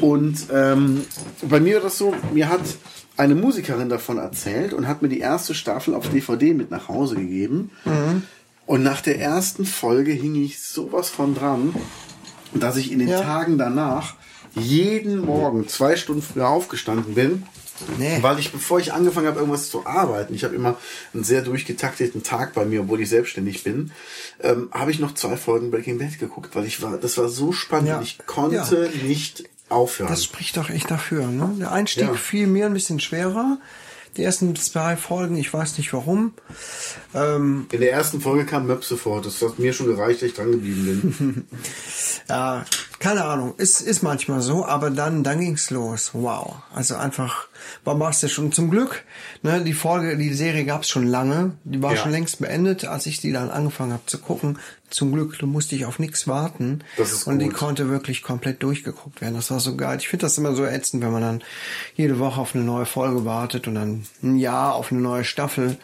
[0.00, 1.04] Und ähm,
[1.42, 2.62] bei mir war das so, mir hat
[3.16, 7.14] eine Musikerin davon erzählt und hat mir die erste Staffel auf DVD mit nach Hause
[7.14, 7.70] gegeben.
[8.66, 11.74] Und nach der ersten Folge hing ich sowas von dran,
[12.54, 13.20] dass ich in den Ja.
[13.20, 14.14] Tagen danach
[14.54, 17.42] jeden Morgen zwei Stunden früher aufgestanden bin.
[17.98, 18.18] Nee.
[18.20, 20.76] Weil ich, bevor ich angefangen habe, irgendwas zu arbeiten, ich habe immer
[21.12, 23.90] einen sehr durchgetakteten Tag bei mir, obwohl ich selbstständig bin,
[24.40, 27.50] ähm, habe ich noch zwei Folgen Breaking Bad geguckt, weil ich war, das war so
[27.50, 27.96] spannend Ja.
[27.98, 30.08] und ich konnte nicht aufhören.
[30.08, 31.26] Das spricht doch echt dafür.
[31.26, 31.50] Ne?
[31.58, 32.14] Der Einstieg Ja.
[32.14, 33.58] fiel mir ein bisschen schwerer.
[34.16, 36.34] Die ersten zwei Folgen, ich weiß nicht warum.
[37.14, 40.34] Ähm, In der ersten Folge kam Möpse vor, das hat mir schon gereicht, dass ich
[40.34, 41.48] dran geblieben bin.
[42.28, 42.64] ja,
[43.00, 46.10] keine Ahnung, ist, ist manchmal so, aber dann, dann ging's los.
[46.12, 46.56] Wow.
[46.72, 47.48] Also einfach
[47.84, 48.38] bombastisch.
[48.38, 49.04] Und zum Glück,
[49.42, 51.52] ne, die Folge, die Serie gab's schon lange.
[51.64, 51.98] Die war Ja.
[52.02, 54.58] schon längst beendet, als ich die dann angefangen habe zu gucken.
[54.90, 56.84] Zum Glück musste ich auf nichts warten.
[56.96, 57.54] Das ist Und die gut.
[57.56, 59.34] konnte wirklich komplett durchgeguckt werden.
[59.34, 59.98] Das war so geil.
[60.00, 61.42] Ich finde das immer so ätzend, wenn man dann
[61.96, 65.78] jede Woche auf eine neue Folge wartet und dann ein Jahr auf eine neue Staffel.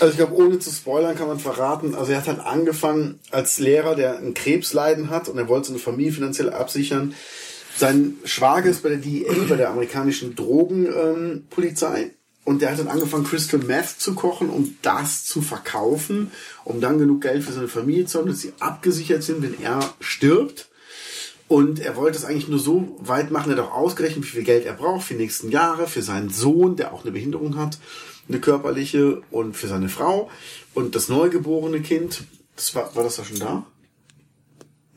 [0.00, 3.58] Also ich glaube, ohne zu spoilern kann man verraten, also er hat halt angefangen als
[3.58, 7.14] Lehrer, der ein Krebsleiden hat und er wollte seine Familie finanziell absichern.
[7.76, 12.02] Sein Schwager ist bei der DEA, bei der amerikanischen Drogenpolizei.
[12.02, 12.10] Ähm,
[12.44, 16.32] und der hat dann angefangen, Crystal Meth zu kochen, um das zu verkaufen,
[16.64, 19.94] um dann genug Geld für seine Familie zu haben, dass sie abgesichert sind, wenn er
[20.00, 20.68] stirbt.
[21.46, 24.42] Und er wollte es eigentlich nur so weit machen, er hat auch ausgerechnet, wie viel
[24.42, 27.78] Geld er braucht für die nächsten Jahre, für seinen Sohn, der auch eine Behinderung hat,
[28.28, 30.30] eine körperliche, und für seine Frau.
[30.74, 32.24] Und das neugeborene Kind,
[32.56, 33.66] das war, war das da schon da?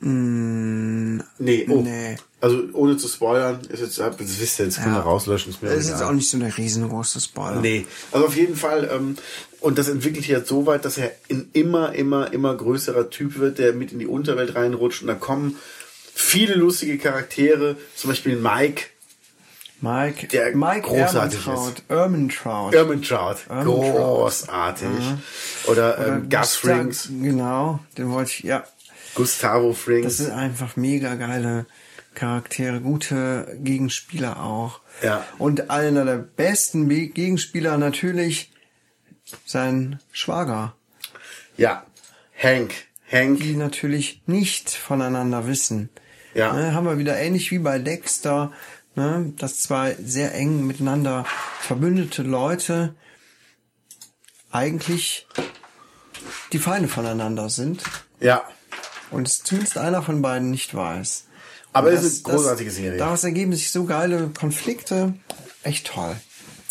[0.09, 1.81] Nee, oh.
[1.81, 2.15] nee.
[2.41, 5.51] Also ohne zu spoilern, ist jetzt, das wisst ihr, jetzt können wir rauslöschen.
[5.51, 7.59] Ist mir Das ist jetzt auch nicht so eine riesengroße Spoiler.
[7.59, 9.15] Nee, also auf jeden Fall, ähm,
[9.61, 13.39] und das entwickelt sich jetzt so weit, dass er ein immer, immer, immer größerer Typ
[13.39, 15.57] wird, der mit in die Unterwelt reinrutscht und da kommen
[16.13, 18.83] viele lustige Charaktere, zum Beispiel Mike,
[19.81, 22.71] Mike, Der Mike großartig Ermentrout, Ermentrout.
[22.73, 23.93] Ermentrout, Ermentrout.
[23.95, 24.87] großartig.
[25.67, 28.63] Oder, ähm, Gus Gustav- Frings, Genau, den wollte ich, ja.
[29.15, 30.17] Gustavo Das Frings.
[30.17, 31.65] sind einfach mega geile
[32.13, 34.79] Charaktere, gute Gegenspieler auch.
[35.01, 35.25] Ja.
[35.37, 38.51] Und einer der besten Be- Gegenspieler natürlich
[39.45, 40.75] sein Schwager,
[41.57, 41.85] Ja,
[42.41, 42.73] Hank.
[43.11, 45.89] Hank, die natürlich nicht voneinander wissen.
[46.33, 46.53] Ja.
[46.53, 48.51] Ne, haben wir wieder ähnlich wie bei Dexter,
[48.95, 51.25] ne, dass zwei sehr eng miteinander
[51.61, 52.93] verbündete Leute
[54.51, 55.27] eigentlich
[56.53, 57.83] die Feinde voneinander sind
[58.19, 58.43] ja.
[59.15, 61.23] Und es zumindest einer von beiden nicht weiß.
[61.71, 62.97] Aber es ist eine großartige Serie.
[62.97, 65.13] Daraus ergeben sich so geile Konflikte.
[65.63, 66.15] Echt toll.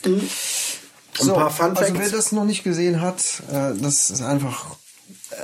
[0.05, 2.11] Ein paar Fun also wer Facts.
[2.13, 4.77] das noch nicht gesehen hat, äh, das ist einfach
[5.31, 5.35] äh,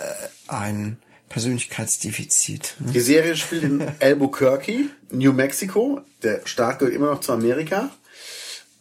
[0.49, 2.77] ein Persönlichkeitsdefizit.
[2.81, 2.93] ne?
[2.93, 6.01] Die Serie spielt in Albuquerque, New Mexico.
[6.23, 7.91] Der Staat gehört immer noch zu Amerika.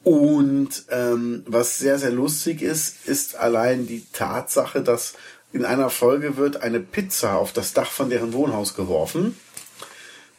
[0.04, 5.14] Und ähm, was sehr, sehr lustig ist, ist allein die Tatsache, dass
[5.52, 9.38] in einer Folge wird eine Pizza auf das Dach von deren Wohnhaus geworfen.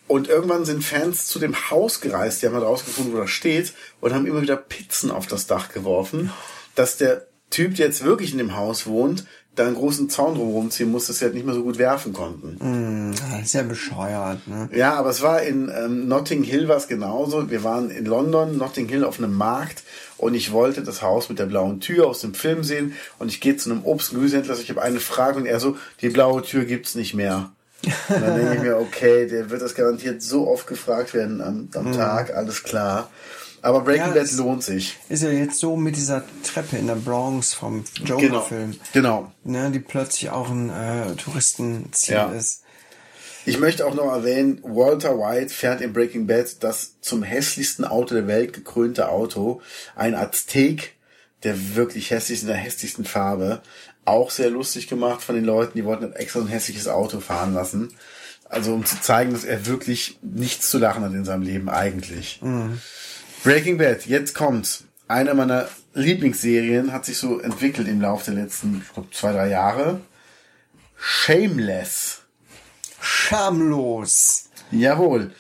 [0.07, 3.75] Und irgendwann sind Fans zu dem Haus gereist, die haben halt rausgefunden, wo das steht,
[4.01, 6.33] und haben immer wieder Pizzen auf das Dach geworfen,
[6.75, 9.25] dass der Typ, der jetzt wirklich in dem Haus wohnt,
[9.57, 12.13] da einen großen Zaun drumherum ziehen muss, dass sie halt nicht mehr so gut werfen
[12.13, 13.13] konnten.
[13.15, 14.47] Ja, das ist ja bescheuert.
[14.47, 14.69] Ne?
[14.73, 17.51] Ja, aber es war in ähm, Notting Hill war es genauso.
[17.51, 19.83] Wir waren in London, Notting Hill auf einem Markt
[20.17, 23.41] und ich wollte das Haus mit der blauen Tür aus dem Film sehen und ich
[23.41, 26.11] gehe zu einem Obst- und Gemüsehändler, so, ich habe eine Frage und er so, die
[26.11, 27.51] blaue Tür gibt's nicht mehr.
[27.83, 31.69] Und dann denke ich mir, okay, der wird das garantiert so oft gefragt werden am,
[31.75, 33.11] am Tag, alles klar.
[33.63, 34.97] Aber Breaking Ja, Bad lohnt sich.
[35.09, 38.19] Ist ja jetzt so mit dieser Treppe in der Bronx vom Genau.
[38.21, 38.77] Joker-Film.
[38.93, 39.33] Genau.
[39.45, 42.31] Ne, die plötzlich auch ein äh, Touristenziel Ja.
[42.31, 42.63] ist.
[43.47, 48.15] Ich möchte auch noch erwähnen, Walter White fährt in Breaking Bad das zum hässlichsten Auto
[48.15, 49.61] der Welt gekrönte Auto.
[49.97, 50.95] Ein Aztek,
[51.43, 53.63] der wirklich hässlich ist, in der hässlichsten Farbe.
[54.05, 57.55] Auch sehr lustig gemacht von den Leuten, die wollten extra so ein hässliches Auto fahren
[57.55, 57.95] lassen.
[58.49, 62.41] Also um zu zeigen, dass er wirklich nichts zu lachen hat in seinem Leben eigentlich.
[63.43, 64.85] Breaking Bad, jetzt kommt's.
[65.09, 70.01] Eine meiner Lieblingsserien hat sich so entwickelt im Laufe der letzten glaub, zwei, drei Jahre.
[70.97, 72.21] Shameless.
[73.01, 74.51] Schamlos.
[74.71, 75.33] Jawohl.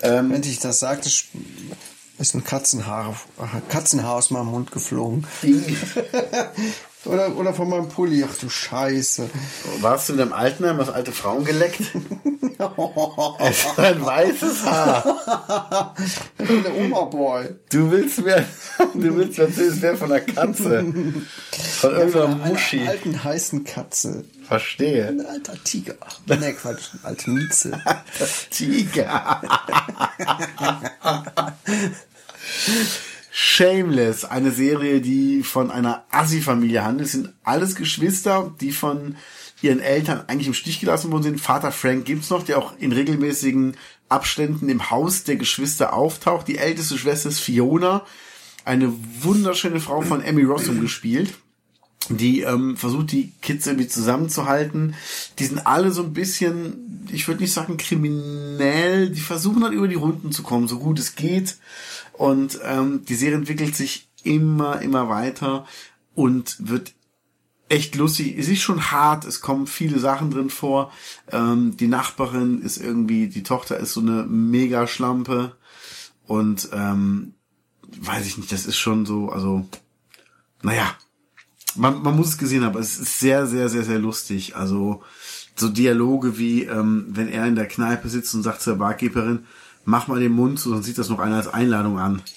[0.00, 3.20] Ähm, Wenn ich das sagte, ist ein Katzenhaar,
[3.68, 5.26] Katzenhaar aus meinem Mund geflogen.
[7.04, 8.24] oder, oder von meinem Pulli.
[8.28, 9.28] Ach du Scheiße.
[9.80, 11.80] warst du in deinem Altenheim, hast alte Frauen geleckt?
[13.40, 15.94] es ist ein weißes Haar.
[16.38, 17.56] Ich bin der Oma-Boy.
[17.70, 18.44] Du willst mir,
[18.94, 20.84] du willst mir erzählen, es wäre von einer Katze.
[21.80, 22.86] Von irgendeiner Einer Muschi.
[22.86, 24.24] alten, heißen Katze.
[24.46, 25.08] Verstehe.
[25.08, 25.94] Ein alter Tiger.
[26.26, 26.90] Nee, Quatsch.
[26.92, 27.72] Eine alte Mieze.
[28.50, 29.40] Tiger.
[33.34, 37.06] Shameless, eine Serie, die von einer Assi-Familie handelt.
[37.06, 39.16] Es sind alles Geschwister, die von
[39.62, 41.40] ihren Eltern eigentlich im Stich gelassen worden sind.
[41.40, 43.78] Vater Frank gibt's noch, der auch in regelmäßigen
[44.10, 46.46] Abständen im Haus der Geschwister auftaucht.
[46.46, 48.04] Die älteste Schwester ist Fiona,
[48.66, 48.92] eine
[49.22, 51.32] wunderschöne Frau von Emmy Rossum gespielt
[52.08, 54.94] die ähm, versucht, die Kids irgendwie zusammenzuhalten.
[55.38, 59.88] Die sind alle so ein bisschen, ich würde nicht sagen kriminell, die versuchen halt über
[59.88, 61.56] die Runden zu kommen, so gut es geht.
[62.22, 65.66] Und ähm, die Serie entwickelt sich immer, immer weiter
[66.14, 66.94] und wird
[67.68, 68.38] echt lustig.
[68.38, 70.92] Es ist schon hart, es kommen viele Sachen drin vor.
[71.32, 75.56] Ähm, die Nachbarin ist irgendwie, die Tochter ist so eine Mega-Schlampe.
[76.28, 77.34] Und ähm,
[78.00, 79.66] weiß ich nicht, das ist schon so, also,
[80.62, 80.94] naja,
[81.74, 84.54] man, man muss es gesehen haben, es ist sehr, sehr, sehr, sehr lustig.
[84.54, 85.02] Also
[85.56, 89.44] so Dialoge wie, ähm, wenn er in der Kneipe sitzt und sagt zur Barkeeperin,
[89.84, 92.22] mach mal den Mund, so, dann sieht das noch einer als Einladung an.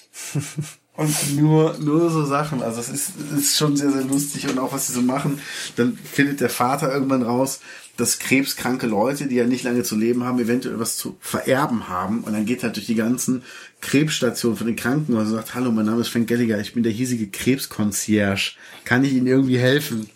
[0.96, 2.62] Und nur, nur so Sachen.
[2.62, 5.40] Also es ist, ist schon sehr, sehr lustig und auch was sie so machen.
[5.76, 7.60] Dann findet der Vater irgendwann raus,
[7.98, 12.24] dass krebskranke Leute, die ja nicht lange zu leben haben, eventuell was zu vererben haben.
[12.24, 13.42] Und dann geht er durch die ganzen
[13.82, 16.92] Krebsstationen von den Krankenhäusern und sagt, hallo, mein Name ist Frank Gallagher, ich bin der
[16.92, 18.52] hiesige Krebskonzierge.
[18.84, 20.08] Kann ich Ihnen irgendwie helfen?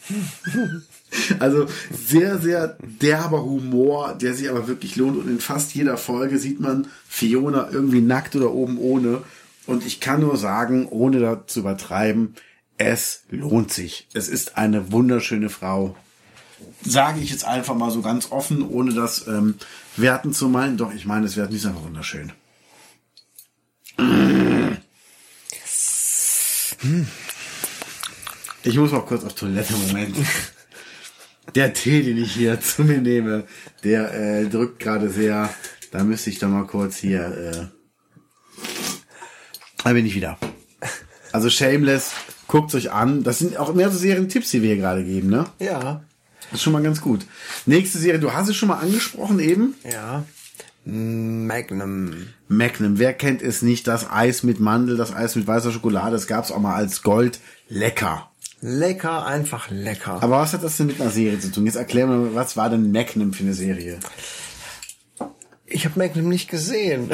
[1.39, 5.17] Also sehr, sehr derber Humor, der sich aber wirklich lohnt.
[5.17, 9.23] Und in fast jeder Folge sieht man Fiona irgendwie nackt oder oben ohne.
[9.67, 12.35] Und ich kann nur sagen, ohne da zu übertreiben,
[12.77, 14.09] es lohnt sich.
[14.15, 15.97] Es ist eine wunderschöne Frau.
[16.83, 19.57] Sage ich jetzt einfach mal so ganz offen, ohne das ähm,
[19.97, 20.77] werten zu meinen.
[20.77, 22.33] Doch, ich meine, es werten, ist einfach wunderschön.
[28.63, 30.17] Ich muss mal kurz auf Toilette, Moment.
[31.55, 33.45] Der Tee, den ich hier zu mir nehme,
[33.85, 35.53] der äh, drückt gerade sehr.
[35.91, 37.25] Da müsste ich doch mal kurz hier.
[37.27, 37.67] Äh,
[39.85, 40.39] da bin ich wieder.
[41.33, 42.13] Also Shameless,
[42.47, 43.23] guckt euch an.
[43.23, 45.47] Das sind auch mehr so Serientipps, die wir hier gerade geben, ne?
[45.59, 46.05] Ja.
[46.51, 47.25] Das ist schon mal ganz gut.
[47.67, 49.75] Nächste Serie, du hast es schon mal angesprochen eben.
[49.91, 50.25] Ja.
[50.85, 52.29] Magnum.
[52.49, 53.87] Magnum, wer kennt es nicht?
[53.87, 57.39] Das Eis mit Mandel, das Eis mit weißer Schokolade, das gab's auch mal als Gold.
[57.69, 58.30] Lecker.
[58.61, 60.23] Lecker, einfach lecker.
[60.23, 61.65] Aber was hat das denn mit einer Serie zu tun?
[61.67, 63.99] Jetzt erklär mir, was war denn Magnum für eine Serie?
[65.73, 67.11] Ich habe Magnum nicht gesehen.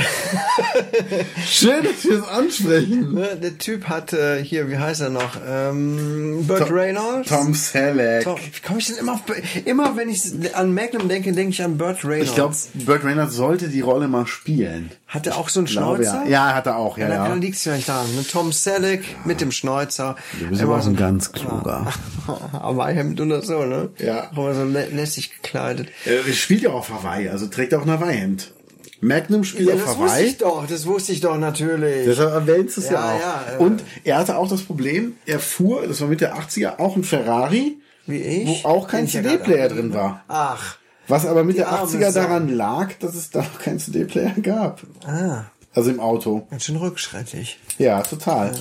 [1.46, 3.12] Schön, dass wir es ansprechen.
[3.12, 5.36] Ne, Der Typ hat äh, hier, wie heißt er noch?
[5.46, 7.28] Ähm, Burt Reynolds.
[7.28, 8.24] Tom Selleck.
[8.24, 9.20] Tom, wie komme ich denn immer auf,
[9.66, 10.22] immer wenn ich
[10.54, 12.30] an Magnum denke, denke ich an Burt Reynolds.
[12.30, 14.90] Ich glaube, Burt Reynolds sollte die Rolle mal spielen.
[15.06, 16.24] Hat er auch so einen Glaube, Schnäuzer?
[16.24, 16.48] ja.
[16.48, 17.28] ja, hat er auch, ja, Ja, ja.
[17.28, 18.12] dann liegt es vielleicht daran.
[18.16, 18.24] Ne?
[18.30, 20.16] Tom Selleck mit dem Schnäuzer.
[20.40, 21.86] Du bist Immer aber auch so ein ganz kluger.
[22.52, 23.90] Hawaii-Hemd oder so, ne?
[23.98, 24.30] Ja.
[24.32, 25.88] Auch immer so lä lässig gekleidet.
[26.04, 28.52] Er spielt ja auf Hawaii, also trägt auch ein Hawaii-Hemd.
[29.00, 30.26] Magnum spielt Ja, auf das wusste Hawaii.
[30.26, 32.06] ich doch, das wusste ich doch natürlich.
[32.06, 33.20] Deshalb erwähnst du es ja, Ja, auch.
[33.20, 33.58] ja, äh.
[33.58, 37.04] Und er hatte auch das Problem, er fuhr, das war Mitte der 80er, auch ein
[37.04, 37.76] Ferrari,
[38.06, 38.64] Wie ich?
[38.64, 40.24] wo auch kein ja CD-Player drin war.
[40.28, 40.78] Ach,
[41.08, 42.20] Was aber Die der arme 80er Sau.
[42.20, 44.82] daran lag, dass es da noch keinen CD-Player gab.
[45.06, 45.44] ah,
[45.74, 46.46] Also im Auto.
[46.50, 47.58] ganz schön rückschrittig.
[47.78, 48.52] Ja, total.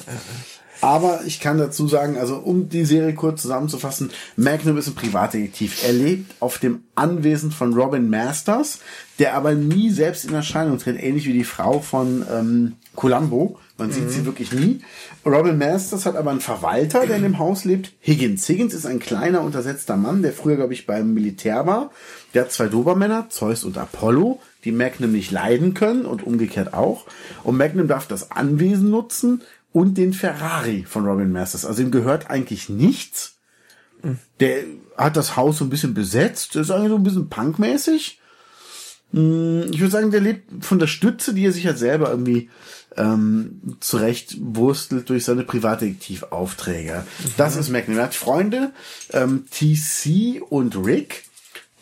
[0.81, 5.83] Aber ich kann dazu sagen, also um die Serie kurz zusammenzufassen, Magnum ist ein Privatdetektiv.
[5.85, 8.79] Er lebt auf dem Anwesen von Robin Masters,
[9.17, 13.57] der aber nie selbst in Erscheinung tritt, ähnlich wie die Frau von ähm, Columbo.
[13.77, 14.81] Man sieht sie wirklich nie.
[15.25, 17.91] Robin Masters hat aber einen Verwalter, der in dem Haus lebt.
[17.99, 18.47] Higgins.
[18.47, 21.91] Higgins ist ein kleiner, untersetzter Mann, der früher, glaube ich, beim Militär war.
[22.33, 27.05] Der hat zwei Dobermänner, Zeus und Apollo, die Magnum nicht leiden können und umgekehrt auch.
[27.43, 29.41] Und Magnum darf das Anwesen nutzen
[29.73, 31.65] und den Ferrari von Robin Masters.
[31.65, 33.35] Also ihm gehört eigentlich nichts.
[34.39, 34.63] Der
[34.95, 36.55] hat das Haus so ein bisschen besetzt.
[36.55, 38.21] Das ist eigentlich so ein bisschen punkmäßig.
[39.11, 42.49] Hm, Ich würde sagen, der lebt von der Stütze, die er sich halt selber irgendwie
[42.97, 47.05] ähm, zurecht wurstelt durch seine Privatdetektivaufträge.
[47.37, 47.97] Das ist Magnum.
[47.97, 48.71] Er hat Freunde,
[49.11, 51.23] ähm, TC und Rick.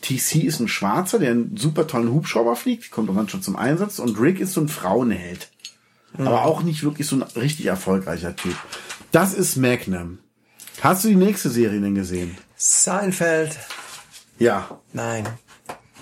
[0.02, 3.98] TC ist ein Schwarzer, der einen super tollen Hubschrauber fliegt, kommt irgendwann schon zum Einsatz.
[3.98, 5.48] Und Rick ist so ein Frauenheld.
[6.18, 8.54] Aber auch nicht wirklich so ein richtig erfolgreicher Typ.
[9.10, 10.18] Das ist Magnum.
[10.80, 12.36] Hast du die nächste Serie denn gesehen?
[12.56, 13.58] Seinfeld.
[14.38, 14.80] Ja.
[14.92, 15.26] Nein.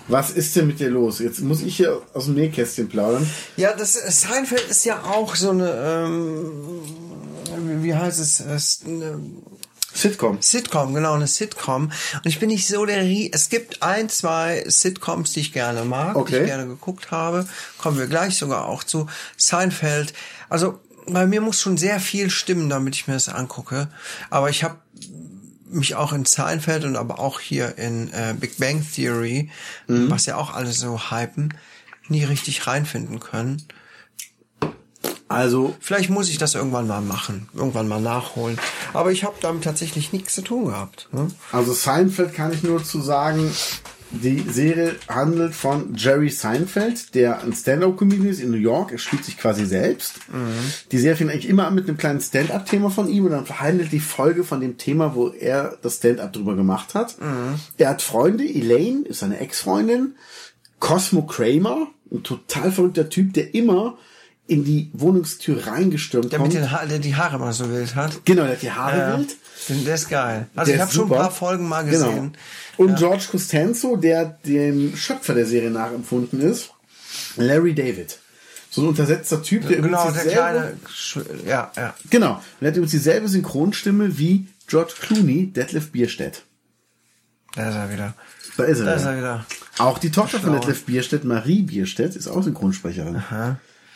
[0.07, 1.19] Was ist denn mit dir los?
[1.19, 3.29] Jetzt muss ich hier aus dem Nähkästchen plaudern.
[3.55, 5.69] Ja, das äh, Seinfeld ist ja auch so eine,
[6.05, 9.19] ähm, wie- heißt es, äh, eine
[9.95, 10.39] Sitcom.
[10.41, 11.83] Sitcom, genau, eine Sitcom.
[11.85, 15.85] Und ich bin nicht so der Rie Es gibt ein, zwei Sitcoms, die ich gerne
[15.85, 16.39] mag, die Okay.
[16.41, 17.47] ich gerne geguckt habe.
[17.77, 19.07] Kommen wir gleich sogar auch zu.
[19.37, 20.13] Seinfeld.
[20.49, 23.87] Also bei mir muss schon sehr viel stimmen, damit ich mir das angucke.
[24.31, 24.77] Aber ich habe
[25.73, 29.49] mich auch in Seinfeld und aber auch hier in äh, Big Bang Theory,
[29.87, 31.53] was ja auch alle so hypen,
[32.07, 33.63] nie richtig reinfinden können.
[35.27, 38.59] Also, Vielleicht muss ich das irgendwann mal machen, irgendwann mal nachholen.
[38.93, 41.09] Aber ich habe damit tatsächlich nichts zu tun gehabt.
[41.11, 41.27] Ne?
[41.51, 43.51] also Seinfeld kann ich nur zu sagen,
[44.13, 48.91] die Serie handelt von Jerry Seinfeld, der ein Stand-up-Comedian ist in New York.
[48.91, 50.15] Er spielt sich quasi selbst.
[50.91, 53.91] Die Serie fängt eigentlich immer an mit einem kleinen Stand-up-Thema von ihm und dann verhandelt
[53.91, 57.17] die Folge von dem Thema, wo er das Stand-up drüber gemacht hat.
[57.77, 58.43] Er hat Freunde.
[58.45, 60.15] Elaine ist seine Ex-Freundin.
[60.79, 63.97] Cosmo Kramer, ein total verrückter Typ, der immer
[64.47, 66.53] in die Wohnungstür reingestürmt Der kommt.
[66.53, 68.25] mit den ha der die Haare immer so wild hat.
[68.25, 69.37] genau, der hat die Haare Ja, wild.
[69.85, 70.47] der ist geil.
[70.55, 72.07] Also Der ich ist habe schon ein paar Folgen mal Genau.
[72.09, 72.37] gesehen.
[72.77, 76.71] Und George Costanzo, der dem Schöpfer der Serie nachempfunden ist,
[77.37, 78.19] Larry David.
[78.69, 80.73] So ein untersetzter Typ, der Genau, übrigens der kleine,
[81.45, 81.93] ja, ja.
[82.09, 82.33] Genau.
[82.33, 86.43] Und er hat übrigens dieselbe Synchronstimme wie George Clooney, Detlef Bierstedt.
[87.55, 88.13] Da ist er wieder.
[88.57, 88.85] Da ist er.
[88.85, 89.11] Da ist wieder.
[89.11, 89.45] er wieder.
[89.77, 90.59] Auch die Tochter von Schlau.
[90.59, 93.21] Detlef Bierstedt, Marie Bierstedt, ist auch Synchronsprecherin.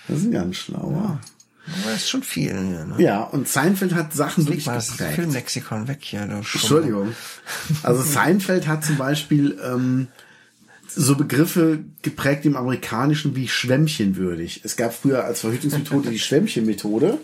[0.08, 1.20] Das ist ein ganz schlauer.
[1.68, 2.52] Aber das ist schon viel.
[2.52, 2.96] Hier, ne?
[2.98, 5.16] Ja, und Seinfeld hat Sachen Leg wirklich mal das geprägt.
[5.16, 6.22] Filmlexikon weg hier.
[6.22, 7.14] Entschuldigung.
[7.84, 10.08] Also Seinfeld hat zum Beispiel ähm,
[10.98, 14.62] so Begriffe geprägt im Amerikanischen wie schwämmchenwürdig.
[14.64, 17.20] Es gab früher als Verhütungsmethode die Schwämmchenmethode.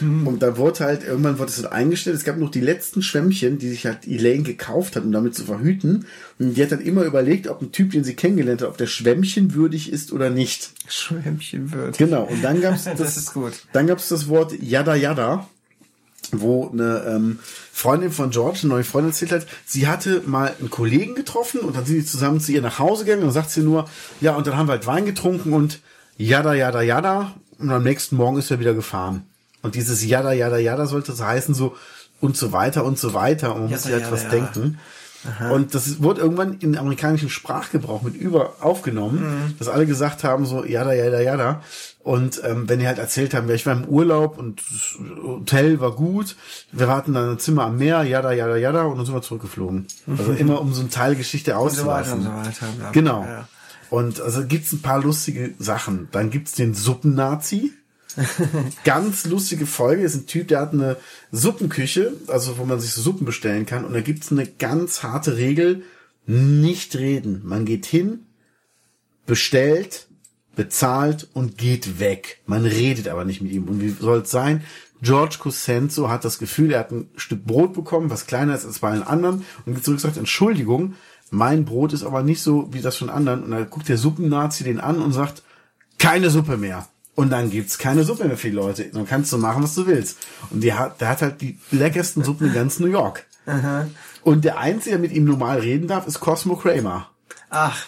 [0.00, 2.16] Und da wurde halt, irgendwann wurde es halt eingestellt.
[2.16, 5.44] Es gab noch die letzten Schwämmchen, die sich halt Elaine gekauft hat, um damit zu
[5.44, 6.06] verhüten.
[6.38, 8.86] Und die hat dann immer überlegt, ob ein Typ, den sie kennengelernt hat, ob der
[8.86, 10.70] schwämmchenwürdig ist oder nicht.
[10.88, 11.98] Schwämmchen wird.
[11.98, 12.24] Genau.
[12.24, 13.52] Und dann gab's das, Das ist gut.
[13.72, 15.48] Dann gab's das Wort Yada Yada,
[16.32, 17.38] wo eine ähm,
[17.72, 21.76] Freundin von George, eine neue Freundin erzählt hat, sie hatte mal einen Kollegen getroffen und
[21.76, 23.88] dann sind die zusammen zu ihr nach Hause gegangen und dann sagt sie nur,
[24.20, 25.80] ja, und dann haben wir halt Wein getrunken und
[26.18, 29.24] Yada Yada Yada und am nächsten Morgen ist er wieder gefahren.
[29.62, 31.74] Und dieses Yada Yada Yada sollte so heißen so
[32.20, 34.46] und so weiter und so weiter und man muss sich halt was yada, yada.
[34.52, 34.78] denken.
[35.52, 39.18] Und das wurde irgendwann in amerikanischen Sprachgebrauch mit über aufgenommen,
[39.48, 39.58] Mhm.
[39.58, 41.62] dass alle gesagt haben so jada jada jada.
[42.02, 45.80] Und ähm, wenn die halt erzählt haben, ja, ich war im Urlaub und das Hotel
[45.80, 46.34] war gut,
[46.72, 49.86] wir hatten dann ein Zimmer am Meer, jada jada jada, und dann sind wir zurückgeflogen.
[50.16, 52.18] Also immer um so eine Teilgeschichte Und so weiter auszulassen.
[52.18, 52.66] und so weiter.
[52.72, 53.24] bla, bla, Genau.
[53.24, 53.48] ja.
[53.90, 56.08] Und also gibt's ein paar lustige Sachen.
[56.12, 57.72] Dann gibt's den Suppennazi.
[58.84, 60.02] Ganz lustige Folge.
[60.02, 60.96] Ist ein Typ, der hat eine
[61.32, 63.84] Suppenküche, also wo man sich so Suppen bestellen kann.
[63.84, 65.82] Und da gibt's eine ganz harte Regel:
[66.26, 67.42] nicht reden.
[67.44, 68.20] Man geht hin,
[69.26, 70.06] bestellt,
[70.60, 72.42] bezahlt und geht weg.
[72.44, 73.64] Man redet aber nicht mit ihm.
[73.64, 74.62] Und wie soll es sein?
[75.00, 78.80] George Cosenzo hat das Gefühl, er hat ein Stück Brot bekommen, was kleiner ist als
[78.80, 80.96] bei allen anderen, und geht zurück und sagt, Entschuldigung,
[81.30, 83.44] mein Brot ist aber nicht so wie das von anderen.
[83.44, 85.42] Und dann guckt der Suppennazi den an und sagt,
[85.98, 86.86] keine Suppe mehr.
[87.14, 88.84] Und dann gibt's keine Suppe mehr für die Leute.
[88.92, 90.18] Dann kannst du machen, was du willst.
[90.50, 93.24] Und die hat, der hat halt die leckersten Suppen in ganz New York.
[94.22, 97.08] Und der Einzige, der mit ihm normal reden darf, ist Cosmo Kramer.
[97.48, 97.86] Ach.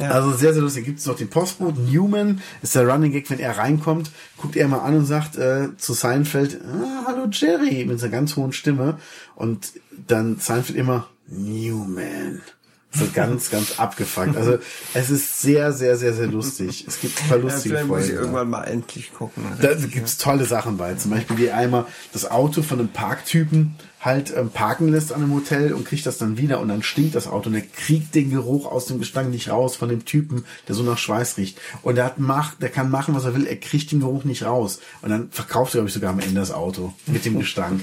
[0.00, 0.10] Ja.
[0.12, 0.86] Also sehr, sehr lustig.
[0.86, 4.66] Gibt es noch den Postbote Newman, ist der Running Gag, wenn er reinkommt, guckt er
[4.66, 8.98] mal an und sagt äh, zu Seinfeld, ah, hallo Jerry, mit seiner ganz hohen Stimme.
[9.34, 9.72] Und
[10.06, 12.40] dann Seinfeld immer, Newman.
[12.92, 14.36] So ganz, ganz abgefuckt.
[14.36, 14.58] Also
[14.94, 16.86] es ist sehr, sehr, sehr, sehr lustig.
[16.88, 18.20] Es gibt ein paar ja, lustige vielleicht muss ich Folgen.
[18.20, 19.44] irgendwann mal endlich gucken.
[19.60, 20.94] Da gibt's tolle Sachen bei.
[20.94, 25.34] Zum Beispiel, wie einmal das Auto von einem Parktypen halt ähm, parken lässt an einem
[25.34, 28.30] Hotel und kriegt das dann wieder und dann stinkt das Auto und er kriegt den
[28.30, 31.58] Geruch aus dem Gestank nicht raus von dem Typen, der so nach Schweiß riecht.
[31.82, 34.44] Und der hat macht, der kann machen, was er will, er kriegt den Geruch nicht
[34.44, 34.80] raus.
[35.02, 37.82] Und dann verkauft er, glaube ich, sogar am Ende das Auto mit dem Gestank.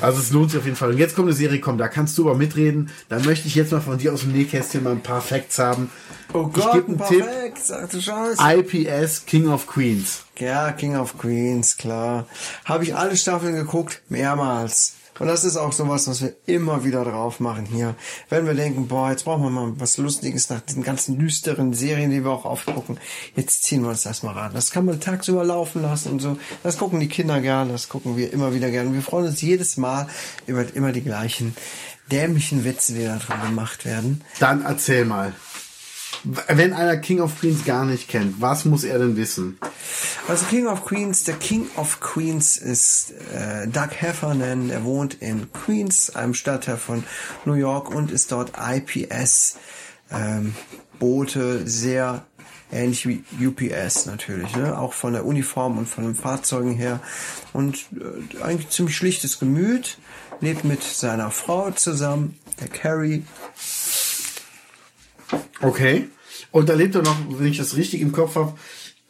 [0.00, 0.90] Also es lohnt sich auf jeden Fall.
[0.90, 2.88] Und jetzt kommt eine Serie, komm, da kannst du aber mitreden.
[3.10, 5.90] Da möchte ich jetzt mal von dir aus dem Nähkästchen mal ein paar Facts haben.
[6.32, 7.26] Oh ich Gott, gebe einen Tipp.
[7.26, 8.42] perfekt, sagte Scheiße.
[8.42, 10.22] IPS King of Queens.
[10.38, 12.26] Ja, King of Queens, klar.
[12.64, 14.94] Habe ich alle Staffeln geguckt, mehrmals.
[15.18, 17.94] Und das ist auch sowas, was wir immer wieder drauf machen hier.
[18.28, 22.10] Wenn wir denken, boah, jetzt brauchen wir mal was Lustiges nach diesen ganzen düsteren Serien,
[22.10, 22.98] die wir auch aufgucken.
[23.36, 24.52] Jetzt ziehen wir uns das mal ran.
[24.54, 26.38] Das kann man tagsüber laufen lassen und so.
[26.62, 28.94] Das gucken die Kinder gern, das gucken wir immer wieder gern.
[28.94, 30.08] Wir freuen uns jedes Mal
[30.46, 31.54] über immer die gleichen
[32.10, 34.22] dämlichen Witze, die da drin gemacht werden.
[34.38, 35.32] Dann erzähl mal.
[36.24, 39.58] Wenn einer King of Queens gar nicht kennt, was muss er denn wissen?
[40.28, 45.52] Also King of Queens, der King of Queens ist äh, Doug Heffernan, er wohnt in
[45.52, 47.04] Queens, einem Stadtteil von
[47.44, 49.56] New York und ist dort IPS
[50.10, 50.54] ähm,
[50.98, 52.24] Boote, sehr
[52.70, 54.78] ähnlich wie UPS natürlich, ne?
[54.78, 57.00] auch von der Uniform und von den Fahrzeugen her
[57.52, 59.98] und äh, eigentlich ziemlich schlichtes Gemüt,
[60.40, 63.24] lebt mit seiner Frau zusammen, der Carrie,
[65.62, 66.08] Okay.
[66.50, 68.54] Und da lebt er noch, wenn ich das richtig im Kopf habe,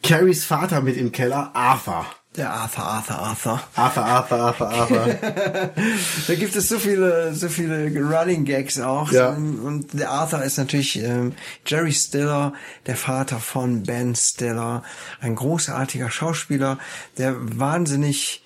[0.03, 2.05] Carries Vater mit im Keller, Arthur.
[2.35, 3.63] der Arthur, Arthur, Arthur.
[3.75, 5.71] Arthur, Arthur, Arthur, Arthur.
[6.27, 9.11] Da gibt es so viele, so viele Running Gags auch.
[9.11, 9.29] Ja.
[9.29, 11.33] Und der Arthur ist natürlich ähm,
[11.65, 12.53] Jerry Stiller,
[12.85, 14.83] der Vater von Ben Stiller,
[15.21, 16.79] ein großartiger Schauspieler,
[17.17, 18.43] der wahnsinnig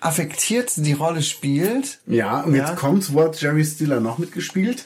[0.00, 1.98] affektiert die Rolle spielt.
[2.06, 2.74] ja, und jetzt Ja.
[2.76, 4.84] kommt's, wo hat Jerry Stiller noch mitgespielt?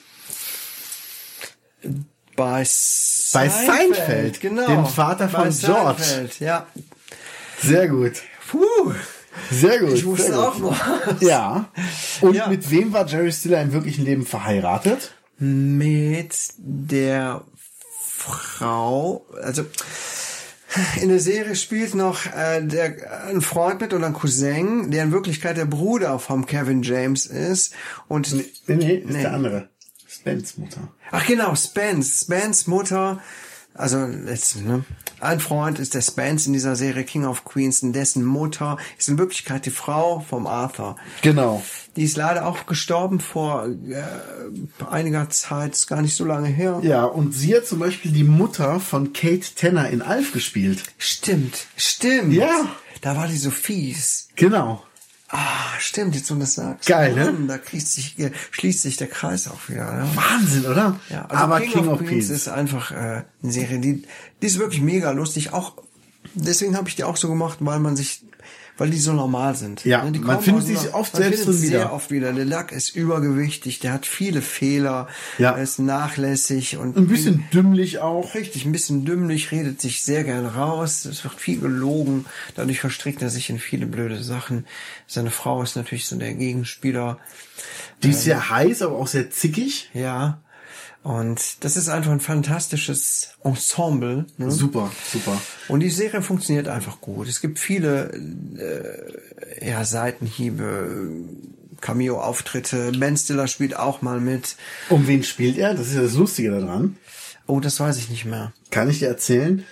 [2.45, 4.67] Bei Bei Seinfeld, Seinfeld, genau.
[4.67, 6.03] dem Vater von George.
[6.03, 6.67] Seinfeld, ja.
[7.63, 8.13] Sehr gut.
[8.51, 8.93] Puh,
[9.51, 9.93] Sehr gut.
[9.93, 10.77] ich wusste auch noch.
[11.21, 11.69] Ja.
[12.21, 12.49] Und Ja.
[12.49, 15.13] mit wem war Jerry Stiller im wirklichen Leben verheiratet?
[15.39, 17.43] mit der
[18.17, 19.65] Frau, also
[21.01, 25.13] in der Serie spielt noch äh, der, ein Freund mit oder ein Cousin, der in
[25.13, 27.75] Wirklichkeit der Bruder vom Kevin James ist.
[28.09, 29.23] Und Nee, nee, ist Nee.
[29.23, 29.69] der andere.
[30.23, 30.89] Spence Mutter.
[31.11, 33.21] ach genau, Spence, Spence Mutter,
[33.75, 34.85] also jetzt, ne?
[35.21, 39.09] Ein Freund ist der Spence in dieser Serie King of Queens, und dessen Mutter ist
[39.09, 40.97] in Wirklichkeit die Frau vom Arthur.
[41.23, 41.63] Genau.
[41.97, 46.81] Die ist leider auch gestorben vor äh, einiger Zeit, ist gar nicht so lange her.
[46.83, 50.83] Ja, und sie hat zum Beispiel die Mutter von Kate Tanner in Alf gespielt.
[50.99, 52.33] Stimmt, stimmt.
[52.33, 52.69] Ja.
[53.01, 54.29] Da war die so fies.
[54.37, 54.83] Genau.
[55.35, 56.87] Ah, stimmt, jetzt wo du das sagst.
[56.87, 57.35] Geil, ne?
[57.49, 58.17] Da kriegt sich,
[58.51, 59.91] schließt sich der Kreis auch wieder.
[59.91, 60.07] Ne?
[60.15, 61.01] Wahnsinn, oder?
[61.09, 62.29] Ja, also Aber King, King, of, of Queens.
[62.29, 64.03] ist einfach äh, eine Serie, die,
[64.43, 65.55] die ist wirklich mega lustig.
[65.55, 65.73] Auch
[66.35, 68.27] deswegen habe ich die auch so gemacht, weil man sich,
[68.83, 69.85] weil die so normal sind.
[69.85, 71.79] Ja, Ne, die man findet sich einer- oft selbst drin wieder.
[71.79, 72.33] Sehr oft wieder.
[72.33, 75.07] Der Lack ist übergewichtig, der hat viele Fehler,
[75.39, 75.53] Ja.
[75.53, 78.35] er ist nachlässig und Ein bisschen dümmlich auch.
[78.35, 81.05] Richtig, ein bisschen dümmlich, redet sich sehr gern raus.
[81.05, 82.27] Es wird viel gelogen.
[82.57, 84.67] Dadurch verstrickt er sich in viele blöde Sachen.
[85.07, 87.19] Seine Frau ist natürlich so der Gegenspieler.
[88.03, 89.91] Die ist sehr heiß, aber auch sehr zickig.
[89.95, 90.42] Ja.
[91.03, 94.27] Und das ist einfach ein fantastisches Ensemble.
[94.37, 94.51] Ne?
[94.51, 95.41] Super, super.
[95.69, 97.27] Und die Serie funktioniert einfach gut.
[97.29, 98.13] Es gibt viele
[98.57, 101.11] äh, ja, Seitenhiebe,
[101.81, 102.93] Cameo-Auftritte.
[102.93, 104.57] Ben Stiller spielt auch mal mit.
[104.91, 105.75] Um wen spielt er?
[105.75, 106.97] Das ist ja das Lustige daran.
[107.49, 108.53] Oh, das weiß ich nicht mehr.
[108.71, 109.65] Kann ich dir erzählen?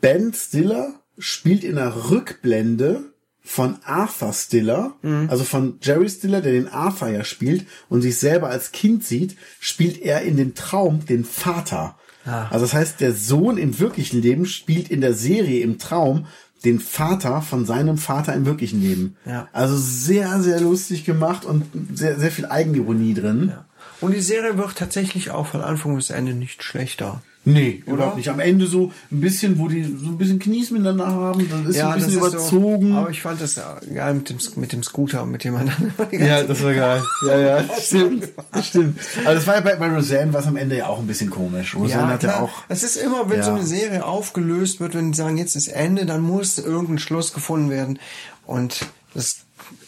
[0.00, 3.11] Ben Stiller spielt in der Rückblende
[3.44, 4.94] von Arthur Stiller,
[5.28, 9.36] also von Jerry Stiller, der den Arthur ja spielt und sich selber als Kind sieht,
[9.58, 11.96] spielt er in dem Traum den Vater.
[12.24, 16.26] Also das heißt, der Sohn im wirklichen Leben spielt in der Serie im Traum
[16.64, 19.16] den Vater von seinem Vater im wirklichen Leben.
[19.26, 19.48] Ja.
[19.52, 23.52] Also sehr, sehr lustig gemacht und sehr, sehr viel Eigenironie drin.
[24.00, 27.22] Und die Serie wird tatsächlich auch von Anfang bis Ende nicht schlechter.
[27.44, 28.28] Nee, überhaupt nicht.
[28.28, 31.76] Am Ende so ein bisschen, wo die so ein bisschen Knies miteinander haben, dann ist
[31.76, 32.92] so ein bisschen überzogen.
[32.92, 35.72] So, aber ich fand das ja geil mit dem, mit dem Scooter, mit dem ganze
[36.12, 37.02] ja, das war geil.
[37.26, 38.28] Ja, ja, stimmt.
[38.62, 39.00] Stimmt.
[39.24, 41.30] Aber das war ja bei, bei Roseanne war es am Ende ja auch ein bisschen
[41.30, 41.74] komisch.
[41.74, 42.50] Roseanne hat ja auch.
[42.68, 43.44] Es ist immer, wenn Ja.
[43.44, 47.32] so eine Serie aufgelöst wird, wenn die sagen, jetzt ist Ende, dann muss irgendein Schluss
[47.32, 47.98] gefunden werden.
[48.46, 49.38] Und das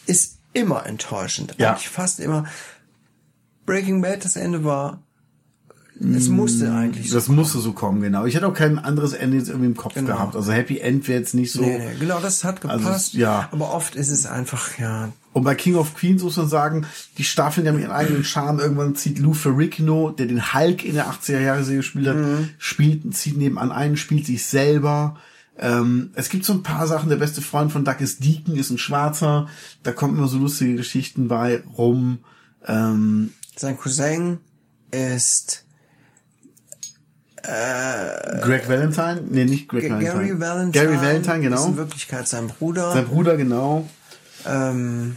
[0.07, 1.55] ist immer enttäuschend.
[1.59, 1.71] Ja.
[1.71, 2.47] Eigentlich fast immer.
[3.65, 5.04] Breaking Bad, das Ende war,
[6.01, 7.15] es musste eigentlich so.
[7.17, 8.25] Das musste so kommen, genau.
[8.27, 10.09] Ich hätte auch kein anderes Ende jetzt irgendwie im Kopf Genau.
[10.09, 10.35] gehabt.
[10.35, 11.61] Also Happy End wäre jetzt nicht so.
[11.63, 13.15] Nee, nee, genau, das hat Also, gepasst.
[13.15, 13.49] ja.
[13.53, 16.87] Aber oft ist es einfach, ja, Und bei King of Queens muss man sagen,
[17.19, 18.61] die Staffeln die haben ihren eigenen Charme.
[18.61, 22.17] Irgendwann zieht Lou Ferrigno, der den Hulk in der 80er Jahre Serie gespielt hat,
[22.59, 25.17] spielt, zieht nebenan einen, spielt sich selber.
[25.57, 27.09] Ähm, es gibt so ein paar Sachen.
[27.09, 29.49] Der beste Freund von Doug ist Deacon, ist ein Schwarzer.
[29.85, 32.19] Da kommen immer so lustige Geschichten bei rum.
[32.67, 34.39] Ähm, sein Cousin
[34.91, 35.65] ist
[37.45, 39.23] Greg Valentine?
[39.29, 40.13] Nee, nicht Greg G- Valentine.
[40.15, 40.85] Gary Valentine.
[40.85, 41.67] Gary Valentine, Ist genau.
[41.67, 42.93] in Wirklichkeit sein Bruder.
[42.93, 43.89] Sein Bruder, genau.
[44.47, 45.17] ähm,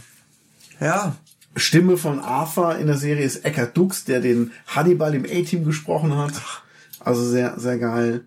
[0.80, 1.16] ja,
[1.56, 6.16] Stimme von Arthur in der Serie ist Eckhard Dux, der den Hannibal im A-Team gesprochen
[6.16, 6.32] hat.
[7.00, 8.22] Also sehr, sehr geil.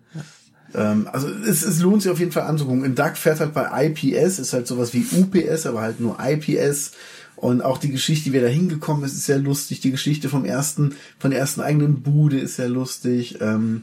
[0.74, 2.84] Ähm, also es, es lohnt sich auf jeden Fall anzugucken.
[2.84, 6.92] In Doug fährt halt bei IPS, ist halt sowas wie UPS, aber halt nur IPS.
[7.42, 9.80] Und auch die Geschichte, wie er da hingekommen ist, ist sehr lustig.
[9.80, 13.40] Die Geschichte vom ersten, von der ersten eigenen Bude ist sehr lustig.
[13.40, 13.82] Ähm,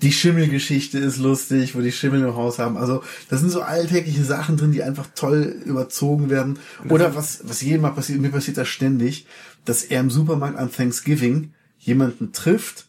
[0.00, 2.78] die Schimmelgeschichte ist lustig, wo die Schimmel im Haus haben.
[2.78, 6.58] Also, das sind so alltägliche Sachen drin, die einfach toll überzogen werden.
[6.88, 9.26] Oder was, was jedem mal passiert, mir passiert das ständig,
[9.66, 12.86] dass er im Supermarkt an Thanksgiving jemanden trifft,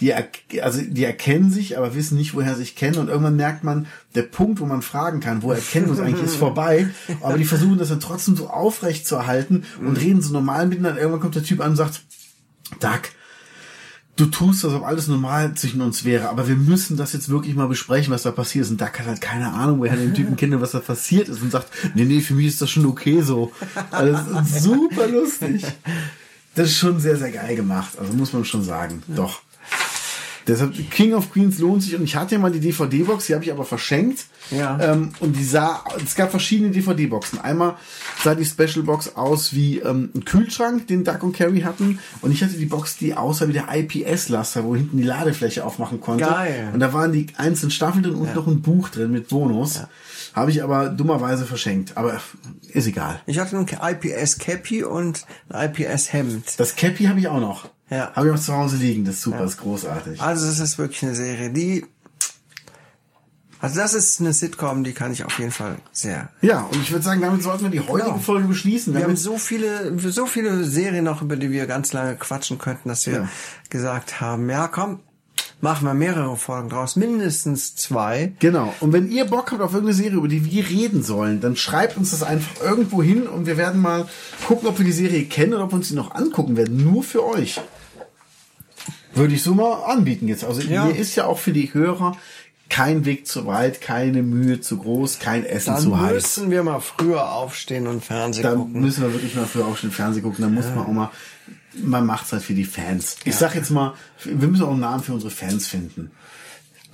[0.00, 0.28] die, er,
[0.62, 2.98] also, die erkennen sich, aber wissen nicht, woher sie sich kennen.
[2.98, 6.24] Und irgendwann merkt man, der Punkt, wo man fragen kann, wo er kennen muss, eigentlich
[6.24, 6.88] ist vorbei.
[7.20, 11.00] Aber die versuchen das dann trotzdem so aufrecht zu erhalten und reden so normal miteinander.
[11.00, 12.02] Irgendwann kommt der Typ an und sagt,
[12.80, 13.02] Doug,
[14.16, 17.54] du tust, als ob alles normal zwischen uns wäre, aber wir müssen das jetzt wirklich
[17.54, 18.70] mal besprechen, was da passiert ist.
[18.70, 21.50] Und Doug hat halt keine Ahnung, woher den Typen kennt, was da passiert ist und
[21.50, 23.52] sagt, nee, nee, für mich ist das schon okay so.
[23.90, 25.64] Also das ist super lustig.
[26.54, 27.98] Das ist schon sehr, sehr geil gemacht.
[27.98, 29.02] Also muss man schon sagen.
[29.08, 29.42] Doch.
[30.46, 31.96] Deshalb, King of Queens lohnt sich.
[31.96, 34.26] Und ich hatte ja mal die DVD-Box, die habe ich aber verschenkt.
[34.50, 34.78] Ja.
[34.80, 37.40] Ähm, und die sah, es gab verschiedene DVD-Boxen.
[37.40, 37.76] Einmal
[38.22, 41.98] sah die Special-Box aus wie ähm, ein Kühlschrank, den Duck und Carrie hatten.
[42.20, 46.00] Und ich hatte die Box, die aussah wie der IPS-Laster, wo hinten die Ladefläche aufmachen
[46.00, 46.24] konnte.
[46.24, 46.70] Geil.
[46.72, 49.80] Und da waren die einzelnen Staffeln drin und noch ein Buch drin mit Bonus.
[50.34, 51.96] Habe ich aber dummerweise verschenkt.
[51.96, 52.20] Aber
[52.68, 53.20] ist egal.
[53.26, 56.44] ich hatte ein IPS Cappy und ein IPS Hemd.
[56.58, 57.68] Das Cappy habe ich auch noch.
[57.94, 58.12] Ja.
[58.14, 59.04] Habe ich auch zu Hause liegen.
[59.04, 60.20] Das ist super, ist großartig.
[60.20, 61.84] Also das ist wirklich eine Serie, die
[63.60, 66.28] also das ist eine Sitcom, die kann ich auf jeden Fall sehr.
[66.42, 68.18] Ja, und ich würde sagen, damit sollten wir die heutige Genau.
[68.20, 68.92] Folge beschließen.
[68.94, 72.90] Wir haben so viele, so viele Serien noch, über die wir ganz lange quatschen könnten,
[72.90, 73.28] dass wir Ja.
[73.70, 75.00] gesagt haben, ja komm,
[75.62, 78.34] machen wir mehrere Folgen draus, mindestens zwei.
[78.38, 78.74] Genau.
[78.80, 81.96] Und wenn ihr Bock habt auf irgendeine Serie, über die wir reden sollen, dann schreibt
[81.96, 84.06] uns das einfach irgendwo hin und wir werden mal
[84.46, 86.84] gucken, ob wir die Serie kennen oder ob wir uns die noch angucken werden.
[86.84, 87.62] Nur für euch.
[89.14, 90.44] Würde ich so mal anbieten jetzt.
[90.44, 90.84] Also Ja.
[90.86, 92.16] mir ist ja auch für die Hörer
[92.68, 96.12] kein Weg zu weit, keine Mühe zu groß, kein Essen Dann zu heiß.
[96.14, 98.80] müssen wir mal früher aufstehen und Fernsehen Dann gucken.
[98.80, 100.42] müssen wir wirklich mal früher aufstehen, Fernsehen gucken.
[100.42, 101.10] Dann muss man auch mal,
[101.82, 103.16] man macht's halt für die Fans.
[103.24, 103.94] Ich sag jetzt mal,
[104.24, 106.10] wir müssen auch einen Namen für unsere Fans finden.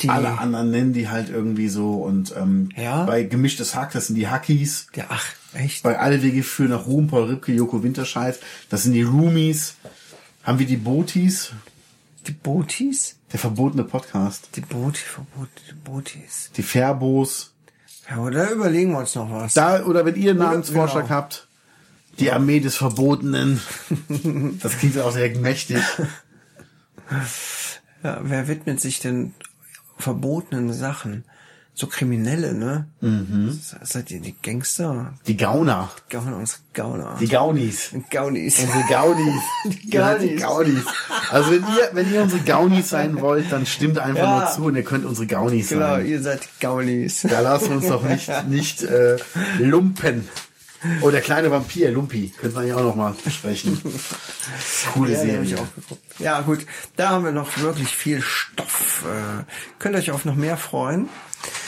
[0.00, 3.04] Die- Alle anderen nennen die halt irgendwie so und ähm, Ja?
[3.04, 4.86] bei gemischtes Hack, das sind die Hackies.
[4.96, 5.82] Ja, ach, echt?
[5.82, 8.38] Bei Alle Wege führen nach Ruhm, Paul Ripke, Joko Winterscheid,
[8.70, 9.74] das sind die Roomies.
[10.42, 11.52] Haben wir die Botis,
[12.26, 13.20] Die Botis?
[13.32, 14.50] der verbotene Podcast.
[14.56, 16.50] Die Boti, Verbot, die Botis.
[16.56, 17.54] Die Fairbos.
[18.08, 19.54] Ja, da überlegen wir uns noch was.
[19.54, 21.14] Da, oder wenn ihr einen Namensvorschlag genau.
[21.14, 21.48] habt,
[22.18, 23.60] die Armee des Verbotenen.
[24.60, 25.82] das klingt auch direkt mächtig.
[28.02, 29.34] Ja, wer widmet sich denn
[29.96, 31.24] verbotenen Sachen?
[31.80, 32.88] So Kriminelle, ne?
[33.00, 33.58] Mhm.
[33.82, 35.14] Seid ihr die Gangster?
[35.26, 35.88] Die Gauner.
[36.10, 37.16] Gauner, unsere Gauner.
[37.18, 37.92] Die Gaunis.
[38.10, 38.58] Gaunis.
[38.60, 39.40] Unsere Gaunis.
[39.64, 40.84] Die seid die Gaunis.
[40.84, 40.84] Gaunis.
[41.30, 44.40] Also wenn ihr, wenn ihr unsere Gaunis sein wollt, dann stimmt einfach Ja.
[44.40, 46.06] nur zu und ihr könnt unsere Gaunis Genau, sein.
[46.06, 47.22] ihr seid Gaunis.
[47.22, 49.16] Da lassen wir uns doch nicht, nicht äh,
[49.58, 50.28] lumpen.
[51.02, 52.32] Oh, der kleine Vampir, Lumpi.
[52.38, 53.80] Könnte man ja auch noch mal besprechen.
[54.94, 55.56] Coole Ja, Serie.
[56.18, 56.66] Ja, gut.
[56.96, 59.04] Da haben wir noch wirklich viel Stoff.
[59.06, 59.44] Äh,
[59.78, 61.08] könnt euch auf noch mehr freuen.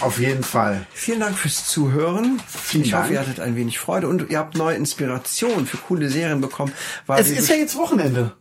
[0.00, 0.86] Auf jeden Fall.
[0.92, 2.40] Vielen Dank fürs Zuhören.
[2.46, 3.04] Vielen ich Dank.
[3.04, 6.72] hoffe, ihr hattet ein wenig Freude und ihr habt neue Inspirationen für coole Serien bekommen.
[7.08, 8.32] Es ist ja jetzt Wochenende.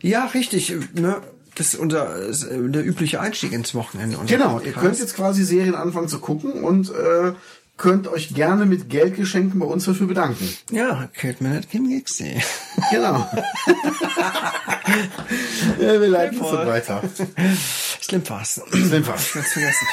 [0.00, 0.74] Ja, richtig.
[0.94, 1.20] Ne?
[1.54, 2.32] Das ist unser äh,
[2.70, 4.18] der übliche Einstieg ins Wochenende.
[4.26, 7.32] Genau, ihr könnt jetzt quasi Serien anfangen zu gucken und äh,
[7.80, 10.46] könnt euch gerne mit Geldgeschenken bei uns dafür bedanken.
[10.70, 11.08] Ja,
[11.40, 12.38] mir nicht, Kim Gixi.
[12.90, 13.26] Genau.
[15.80, 16.66] ja, wir leiten es so voll.
[16.66, 17.02] weiter.
[18.72, 19.12] Sind wir.
[19.12, 19.86] Ganz vergessen.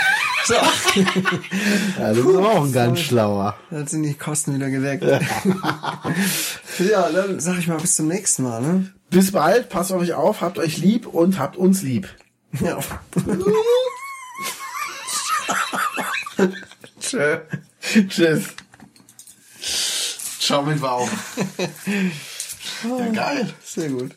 [0.43, 0.53] So,
[2.01, 3.55] Ja, du bist auch ein ganz schlauer.
[3.71, 5.03] dann sind die Kosten wieder gedeckt.
[6.79, 8.61] ja, dann sag ich mal bis zum nächsten Mal.
[8.61, 8.91] Ne?
[9.09, 12.09] Bis bald, passt auf euch auf, habt euch lieb und habt uns lieb.
[12.59, 12.79] Ja.
[16.99, 17.37] Tschö.
[18.09, 18.47] Tschüss.
[20.39, 21.09] Ciao mit Wow.
[22.83, 23.53] Ja, geil.
[23.63, 24.15] Sehr gut.